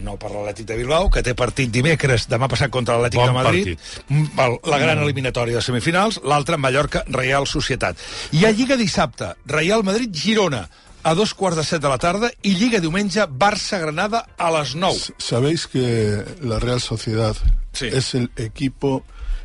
no 0.02 0.16
per 0.20 0.30
l'Atlètic 0.32 0.66
de 0.66 0.76
Bilbao, 0.76 1.08
que 1.10 1.22
té 1.22 1.34
partit 1.34 1.70
dimecres, 1.70 2.26
demà 2.28 2.48
passat 2.48 2.70
contra 2.70 2.96
l'Atlètic 2.98 3.20
Bon 3.20 3.26
de 3.26 3.32
Madrid, 3.32 3.78
Mm, 4.08 4.26
val, 4.34 4.58
la 4.64 4.78
gran 4.78 4.98
eliminatòria 5.04 5.56
de 5.56 5.62
semifinals, 5.62 6.20
l'altra 6.24 6.56
Mallorca, 6.56 7.04
Real 7.08 7.46
Societat. 7.46 7.96
Hi 8.32 8.44
ha 8.44 8.50
Lliga 8.52 8.76
dissabte, 8.76 9.34
Real 9.46 9.82
Madrid-Girona, 9.84 10.68
a 11.02 11.14
dos 11.14 11.32
quarts 11.34 11.56
de 11.56 11.64
set 11.64 11.80
de 11.80 11.88
la 11.88 11.96
tarda, 11.98 12.30
i 12.42 12.54
Lliga 12.54 12.80
diumenge, 12.80 13.24
Barça-Granada 13.26 14.26
a 14.36 14.50
les 14.58 14.74
9. 14.74 15.14
¿Sabéis 15.18 15.66
que 15.66 16.24
la 16.42 16.58
Real 16.58 16.80
Sociedad 16.80 17.36
Sí. 17.72 17.86
es 17.86 18.14
el 18.14 18.30
equipo 18.36 19.04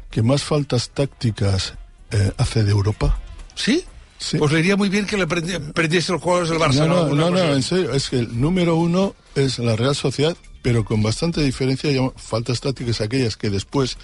que 0.09 0.21
más 0.23 0.43
faltas 0.43 0.89
tácticas 0.89 1.73
eh, 2.11 2.31
hace 2.37 2.63
de 2.63 2.71
Europa? 2.71 3.19
¿Sí? 3.55 3.85
Sí. 4.17 4.37
Pues 4.37 4.51
le 4.51 4.59
iría 4.61 4.75
muy 4.77 4.89
bien 4.89 5.05
que 5.05 5.17
le 5.17 5.27
prendi- 5.27 5.73
prendiese 5.73 6.11
los 6.13 6.21
juegos 6.21 6.49
del 6.49 6.57
Barça. 6.59 6.87
No, 6.87 7.13
no, 7.13 7.37
en 7.53 7.63
serio, 7.63 7.93
es 7.93 8.09
que 8.09 8.19
el 8.19 8.39
número 8.39 8.75
uno 8.77 9.13
es 9.35 9.59
la 9.59 9.75
Real 9.75 9.95
Sociedad, 9.95 10.35
pero 10.61 10.85
con 10.85 11.03
bastante 11.03 11.43
diferencia, 11.43 11.91
faltas 12.15 12.61
tácticas 12.61 13.01
aquellas 13.01 13.35
que 13.37 13.49
después 13.49 13.97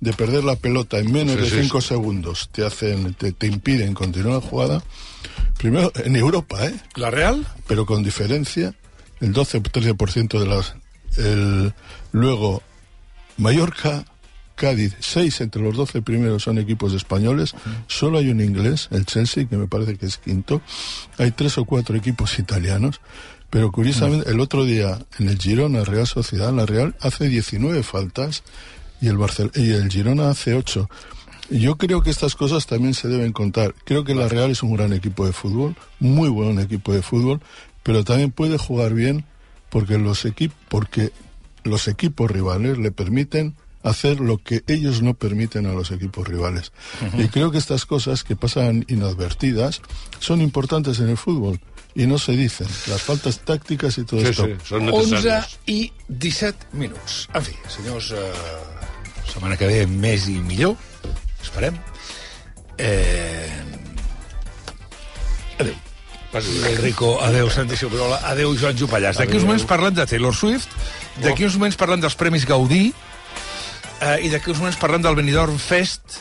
de 0.00 0.12
perder 0.12 0.44
la 0.44 0.56
pelota 0.56 0.98
en 0.98 1.10
menos 1.12 1.36
Sí, 1.36 1.40
de 1.42 1.50
sí, 1.50 1.62
cinco 1.62 1.80
sí. 1.80 1.88
segundos 1.88 2.50
te 2.52 2.64
hacen, 2.66 3.14
te, 3.14 3.32
te 3.32 3.46
impiden 3.46 3.94
continuar 3.94 4.42
la 4.42 4.48
jugada. 4.48 4.82
Primero, 5.56 5.90
en 5.96 6.14
Europa, 6.16 6.66
¿eh? 6.66 6.74
La 6.96 7.10
Real? 7.10 7.46
Pero 7.66 7.86
con 7.86 8.02
diferencia, 8.02 8.74
el 9.20 9.32
12 9.32 9.58
o 9.58 9.62
13% 9.62 10.38
de 10.38 10.46
las... 10.46 10.74
El, 11.16 11.72
luego, 12.12 12.62
Mallorca, 13.38 14.04
Cádiz, 14.54 14.96
seis 15.00 15.40
entre 15.40 15.62
los 15.62 15.76
12 15.76 16.02
primeros 16.02 16.42
son 16.44 16.58
equipos 16.58 16.92
españoles, 16.92 17.54
solo 17.86 18.18
hay 18.18 18.30
un 18.30 18.40
inglés, 18.40 18.88
el 18.90 19.04
Chelsea, 19.04 19.46
que 19.46 19.56
me 19.56 19.66
parece 19.66 19.96
que 19.96 20.06
es 20.06 20.18
quinto, 20.18 20.62
hay 21.18 21.32
tres 21.32 21.58
o 21.58 21.64
cuatro 21.64 21.96
equipos 21.96 22.38
italianos, 22.38 23.00
pero 23.50 23.70
curiosamente 23.70 24.30
el 24.30 24.40
otro 24.40 24.64
día 24.64 24.98
en 25.18 25.28
el 25.28 25.38
Girona 25.38 25.84
Real 25.84 26.06
Sociedad, 26.06 26.52
la 26.52 26.66
Real 26.66 26.96
hace 27.00 27.28
19 27.28 27.82
faltas 27.82 28.42
y 29.00 29.08
el, 29.08 29.16
Barcel 29.16 29.50
y 29.54 29.70
el 29.70 29.90
Girona 29.90 30.30
hace 30.30 30.54
8. 30.54 30.88
Yo 31.50 31.76
creo 31.76 32.02
que 32.02 32.10
estas 32.10 32.34
cosas 32.34 32.66
también 32.66 32.94
se 32.94 33.06
deben 33.06 33.32
contar. 33.32 33.74
Creo 33.84 34.02
que 34.02 34.14
la 34.14 34.28
Real 34.28 34.50
es 34.50 34.62
un 34.62 34.74
gran 34.74 34.92
equipo 34.92 35.26
de 35.26 35.32
fútbol, 35.32 35.76
muy 36.00 36.28
buen 36.28 36.58
equipo 36.58 36.92
de 36.92 37.02
fútbol, 37.02 37.40
pero 37.82 38.02
también 38.02 38.30
puede 38.30 38.58
jugar 38.58 38.94
bien 38.94 39.24
porque 39.68 39.98
los, 39.98 40.24
equipos 40.24 40.56
porque 40.68 41.12
los 41.64 41.86
equipos 41.88 42.30
rivales 42.30 42.78
le 42.78 42.92
permiten 42.92 43.54
hacer 43.84 44.18
lo 44.18 44.38
que 44.38 44.64
ellos 44.66 45.02
no 45.02 45.14
permiten 45.14 45.66
a 45.66 45.72
los 45.72 45.90
equipos 45.92 46.26
rivales. 46.26 46.72
Y 47.16 47.28
creo 47.28 47.50
que 47.52 47.58
estas 47.58 47.84
cosas 47.86 48.24
que 48.24 48.34
pasan 48.34 48.84
inadvertidas 48.88 49.82
son 50.18 50.40
importantes 50.40 50.98
en 50.98 51.10
el 51.10 51.16
fútbol 51.16 51.60
i 51.94 52.08
no 52.10 52.18
se 52.18 52.32
dicen, 52.34 52.66
las 52.90 53.02
faltas 53.06 53.38
tácticas 53.46 53.98
i 53.98 54.02
tot 54.02 54.18
Sí, 54.18 54.26
esto. 54.32 54.46
sí, 54.48 54.54
són 54.66 54.88
11 54.90 55.12
necessàries. 55.14 55.52
i 55.70 55.92
17 56.08 56.72
minuts. 56.74 57.28
En 57.30 57.44
fi, 57.46 57.54
senyors, 57.70 58.08
eh, 58.10 58.32
setmana 59.30 59.54
que 59.56 59.68
ve 59.70 59.84
més 59.86 60.26
i 60.26 60.40
millor, 60.42 60.74
esperem. 61.40 61.78
Eh... 62.78 63.62
Adéu. 65.60 65.74
Enrico, 66.66 67.22
adéu, 67.22 67.46
Santi 67.48 67.76
Sobrola, 67.78 68.18
adéu, 68.26 68.56
Joan 68.58 68.74
Jupallàs. 68.74 69.20
D'aquí 69.22 69.36
uns 69.38 69.44
moments 69.46 69.62
parlant 69.70 69.94
de 69.94 70.02
Taylor 70.10 70.34
Swift, 70.34 70.66
d'aquí 71.22 71.46
uns 71.46 71.54
moments 71.54 71.78
parlant 71.78 72.02
dels 72.02 72.16
Premis 72.18 72.42
Gaudí, 72.48 72.88
eh, 74.04 74.26
i 74.26 74.30
d'aquí 74.32 74.52
uns 74.52 74.60
moments 74.60 74.80
parlant 74.80 75.04
del 75.04 75.16
Benidorm 75.18 75.58
Fest 75.60 76.20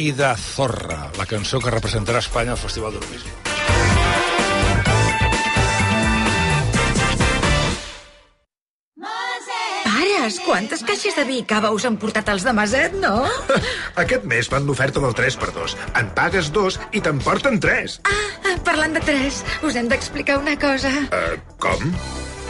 i 0.00 0.10
de 0.16 0.34
Zorra, 0.40 1.10
la 1.18 1.26
cançó 1.30 1.60
que 1.62 1.72
representarà 1.72 2.22
Espanya 2.24 2.56
al 2.56 2.60
Festival 2.60 2.96
d'Eurovisió. 2.96 3.30
Pares, 9.84 10.40
quantes 10.40 10.82
caixes 10.82 11.14
de 11.18 11.24
vi 11.28 11.38
i 11.42 11.44
cava 11.46 11.70
us 11.76 11.84
han 11.86 11.98
portat 12.00 12.30
els 12.32 12.46
de 12.46 12.54
Maset, 12.56 12.94
no? 12.96 13.26
Aquest 14.02 14.24
mes 14.30 14.48
fan 14.50 14.64
l'oferta 14.66 15.02
del 15.04 15.12
3x2. 15.14 15.76
En 16.00 16.08
pagues 16.16 16.48
dos 16.54 16.80
i 16.96 17.02
te'n 17.04 17.20
porten 17.22 17.60
3. 17.60 17.98
Ah, 18.08 18.56
parlant 18.64 18.96
de 18.96 19.04
tres, 19.04 19.42
us 19.62 19.76
hem 19.76 19.92
d'explicar 19.92 20.40
una 20.40 20.56
cosa. 20.56 20.90
Uh, 21.12 21.36
com? 21.60 21.92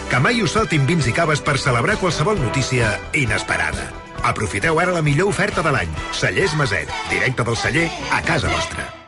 Que 0.08 0.22
mai 0.22 0.40
us 0.46 0.54
faltin 0.54 0.86
vins 0.86 1.10
i 1.10 1.16
caves 1.16 1.42
per 1.42 1.58
celebrar 1.58 1.98
qualsevol 1.98 2.38
notícia 2.38 2.94
inesperada. 3.18 4.03
Aprofiteu 4.24 4.80
ara 4.80 4.96
la 4.96 5.04
millor 5.04 5.28
oferta 5.28 5.62
de 5.62 5.72
l'any. 5.76 5.94
Cellers 6.16 6.56
Maset, 6.56 6.92
directe 7.12 7.44
del 7.44 7.60
celler 7.60 7.88
a 8.10 8.22
casa 8.24 8.48
vostra. 8.48 9.03